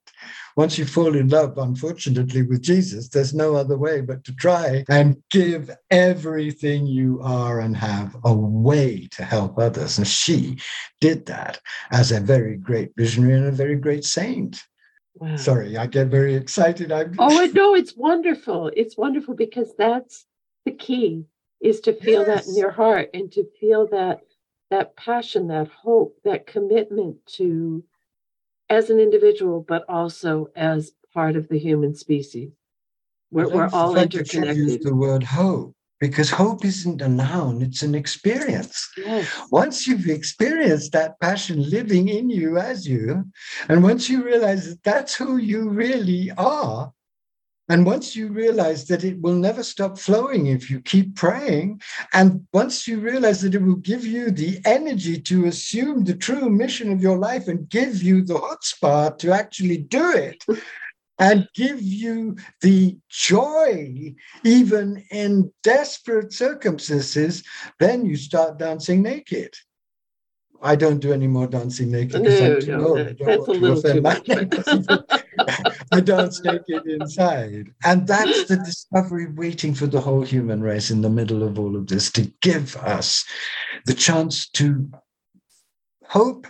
Once 0.56 0.78
you 0.78 0.86
fall 0.86 1.16
in 1.16 1.30
love, 1.30 1.58
unfortunately, 1.58 2.43
with 2.43 2.62
Jesus, 2.62 3.10
there's 3.10 3.34
no 3.34 3.56
other 3.56 3.78
way 3.78 4.02
but 4.02 4.24
to 4.26 4.34
try 4.36 4.84
and 4.89 5.22
give 5.30 5.72
everything 5.91 6.86
you 6.86 7.20
are 7.22 7.60
and 7.60 7.76
have 7.78 8.16
away 8.24 9.08
to 9.12 9.24
help 9.24 9.58
others. 9.58 9.97
And 9.97 10.08
she 10.08 10.60
did 11.02 11.26
that 11.28 11.60
as 11.91 12.12
a 12.12 12.20
very 12.20 12.58
great 12.58 12.91
visionary 12.97 13.36
and 13.36 13.47
a 13.47 13.52
very 13.52 13.76
great 13.76 14.04
saint. 14.04 14.62
Wow. 15.16 15.36
Sorry, 15.36 15.78
I 15.78 15.86
get 15.86 16.08
very 16.08 16.36
excited. 16.36 16.91
I'm... 16.91 17.16
Oh 17.20 17.50
no, 17.54 17.76
it's 17.76 17.95
wonderful. 17.95 18.72
It's 18.76 18.97
wonderful 18.97 19.36
because 19.36 19.74
that's 19.78 20.26
the 20.66 20.72
key 20.72 21.26
is 21.62 21.82
to 21.82 21.93
feel 21.93 22.26
yes. 22.26 22.45
that 22.45 22.50
in 22.50 22.58
your 22.58 22.72
heart 22.72 23.10
and 23.14 23.32
to 23.34 23.45
feel 23.60 23.88
that 23.88 24.22
that 24.70 24.95
passion, 24.95 25.47
that 25.47 25.68
hope, 25.68 26.18
that 26.24 26.47
commitment 26.47 27.18
to 27.26 27.84
as 28.70 28.89
an 28.89 28.99
individual, 28.99 29.65
but 29.67 29.84
also 29.89 30.47
as 30.55 30.91
part 31.13 31.36
of 31.36 31.47
the 31.49 31.57
human 31.57 31.95
species. 31.95 32.51
We're, 33.32 33.49
we're 33.49 33.70
all 33.72 33.95
interconnected. 33.95 34.57
Use 34.57 34.80
the 34.80 34.95
word 34.95 35.24
hope 35.24 35.76
because 35.99 36.30
hope 36.30 36.63
isn't 36.63 37.01
a 37.01 37.09
noun, 37.09 37.61
it's 37.61 37.82
an 37.82 37.93
experience. 37.93 38.89
Yes. 38.97 39.28
Once 39.51 39.86
you've 39.86 40.07
experienced 40.07 40.93
that 40.93 41.20
passion 41.20 41.70
living 41.70 42.07
in 42.07 42.30
you 42.30 42.57
as 42.57 42.88
you, 42.88 43.26
and 43.67 43.84
once 43.84 44.09
you 44.09 44.24
realize 44.24 44.70
that 44.70 44.84
that's 44.84 45.13
who 45.13 45.38
you 45.38 45.70
really 45.70 46.32
are, 46.38 46.91
and 47.70 47.86
once 47.86 48.15
you 48.15 48.28
realize 48.30 48.86
that 48.88 49.03
it 49.03 49.22
will 49.22 49.36
never 49.36 49.61
stop 49.61 49.97
flowing 49.97 50.47
if 50.47 50.72
you 50.72 50.82
keep 50.82 51.15
praying, 51.15 51.82
and 52.13 52.45
once 52.51 52.88
you 52.88 52.99
realize 52.99 53.41
that 53.41 53.53
it 53.53 53.61
will 53.61 53.76
give 53.76 54.05
you 54.05 54.32
the 54.32 54.59
energy 54.65 55.22
to 55.22 55.45
assume 55.45 56.03
the 56.03 56.15
true 56.15 56.49
mission 56.49 56.91
of 56.91 57.01
your 57.01 57.17
life 57.17 57.47
and 57.47 57.70
give 57.70 58.01
you 58.01 58.24
the 58.26 58.34
chutzpah 58.34 59.17
to 59.20 59.32
actually 59.32 59.78
do 59.78 60.11
it, 60.11 60.43
and 61.20 61.47
give 61.53 61.82
you 61.82 62.36
the 62.61 62.97
joy, 63.09 64.15
even 64.43 65.03
in 65.11 65.51
desperate 65.63 66.34
circumstances, 66.34 67.43
then 67.80 68.05
you 68.05 68.15
start 68.15 68.57
dancing 68.57 69.03
naked. 69.03 69.53
I 70.61 70.76
don't 70.76 70.99
do 70.99 71.13
any 71.13 71.28
more 71.28 71.47
dancing 71.47 71.91
naked 71.91 72.24
because 72.24 72.41
no, 72.41 72.55
I'm 72.55 72.61
too 72.61 72.78
no, 72.78 72.88
old. 72.88 72.97
That, 72.97 73.17
that's 73.20 73.47
a 73.47 73.51
little 73.51 73.82
too 73.82 74.01
much. 74.01 74.28
I 75.91 75.99
dance 76.01 76.41
naked 76.43 76.85
inside. 76.85 77.73
And 77.83 78.07
that's 78.07 78.45
the 78.45 78.57
discovery 78.57 79.27
waiting 79.31 79.73
for 79.73 79.87
the 79.87 80.01
whole 80.01 80.21
human 80.21 80.61
race 80.61 80.91
in 80.91 81.01
the 81.01 81.09
middle 81.09 81.43
of 81.43 81.57
all 81.57 81.75
of 81.75 81.87
this 81.87 82.11
to 82.13 82.31
give 82.41 82.75
us 82.77 83.25
the 83.85 83.93
chance 83.93 84.49
to 84.49 84.89
hope 86.05 86.47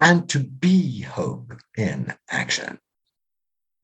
and 0.00 0.28
to 0.30 0.40
be 0.40 1.02
hope 1.02 1.52
in 1.76 2.14
action. 2.30 2.78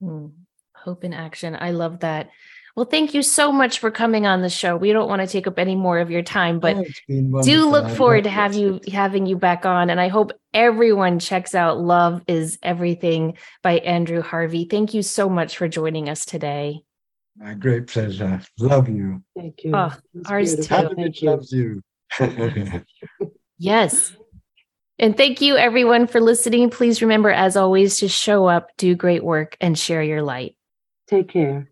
Mm, 0.02 0.32
hope 0.74 1.04
in 1.04 1.14
action. 1.14 1.56
I 1.58 1.70
love 1.70 2.00
that. 2.00 2.30
Well, 2.76 2.84
thank 2.84 3.14
you 3.14 3.22
so 3.22 3.50
much 3.50 3.78
for 3.78 3.90
coming 3.90 4.26
on 4.26 4.42
the 4.42 4.50
show. 4.50 4.76
We 4.76 4.92
don't 4.92 5.08
want 5.08 5.22
to 5.22 5.26
take 5.26 5.46
up 5.46 5.58
any 5.58 5.74
more 5.74 5.98
of 5.98 6.10
your 6.10 6.22
time, 6.22 6.60
but 6.60 6.76
oh, 6.76 7.42
do 7.42 7.70
look 7.70 7.88
forward 7.88 8.24
to 8.24 8.30
have 8.30 8.54
you 8.54 8.80
having 8.92 9.24
you 9.24 9.34
back 9.34 9.64
on. 9.64 9.88
And 9.88 9.98
I 9.98 10.08
hope 10.08 10.32
everyone 10.52 11.18
checks 11.18 11.54
out 11.54 11.80
Love 11.80 12.20
is 12.26 12.58
Everything 12.62 13.38
by 13.62 13.78
Andrew 13.78 14.20
Harvey. 14.20 14.66
Thank 14.66 14.92
you 14.92 15.02
so 15.02 15.30
much 15.30 15.56
for 15.56 15.68
joining 15.68 16.10
us 16.10 16.26
today. 16.26 16.82
My 17.38 17.54
great 17.54 17.86
pleasure. 17.86 18.42
Love 18.58 18.90
you. 18.90 19.22
Thank 19.34 19.64
you. 19.64 19.74
Oh, 19.74 19.94
ours 20.26 20.56
beautiful. 20.56 20.90
too. 20.90 20.94
Thank 20.96 21.22
you. 21.22 21.30
loves 21.30 21.52
you. 22.20 22.84
yes. 23.56 24.14
And 24.98 25.16
thank 25.16 25.40
you, 25.40 25.56
everyone, 25.56 26.06
for 26.08 26.20
listening. 26.20 26.68
Please 26.68 27.00
remember, 27.00 27.30
as 27.30 27.56
always, 27.56 28.00
to 28.00 28.08
show 28.08 28.46
up, 28.46 28.70
do 28.76 28.94
great 28.94 29.24
work, 29.24 29.56
and 29.62 29.78
share 29.78 30.02
your 30.02 30.22
light. 30.22 30.56
Take 31.08 31.28
care. 31.28 31.70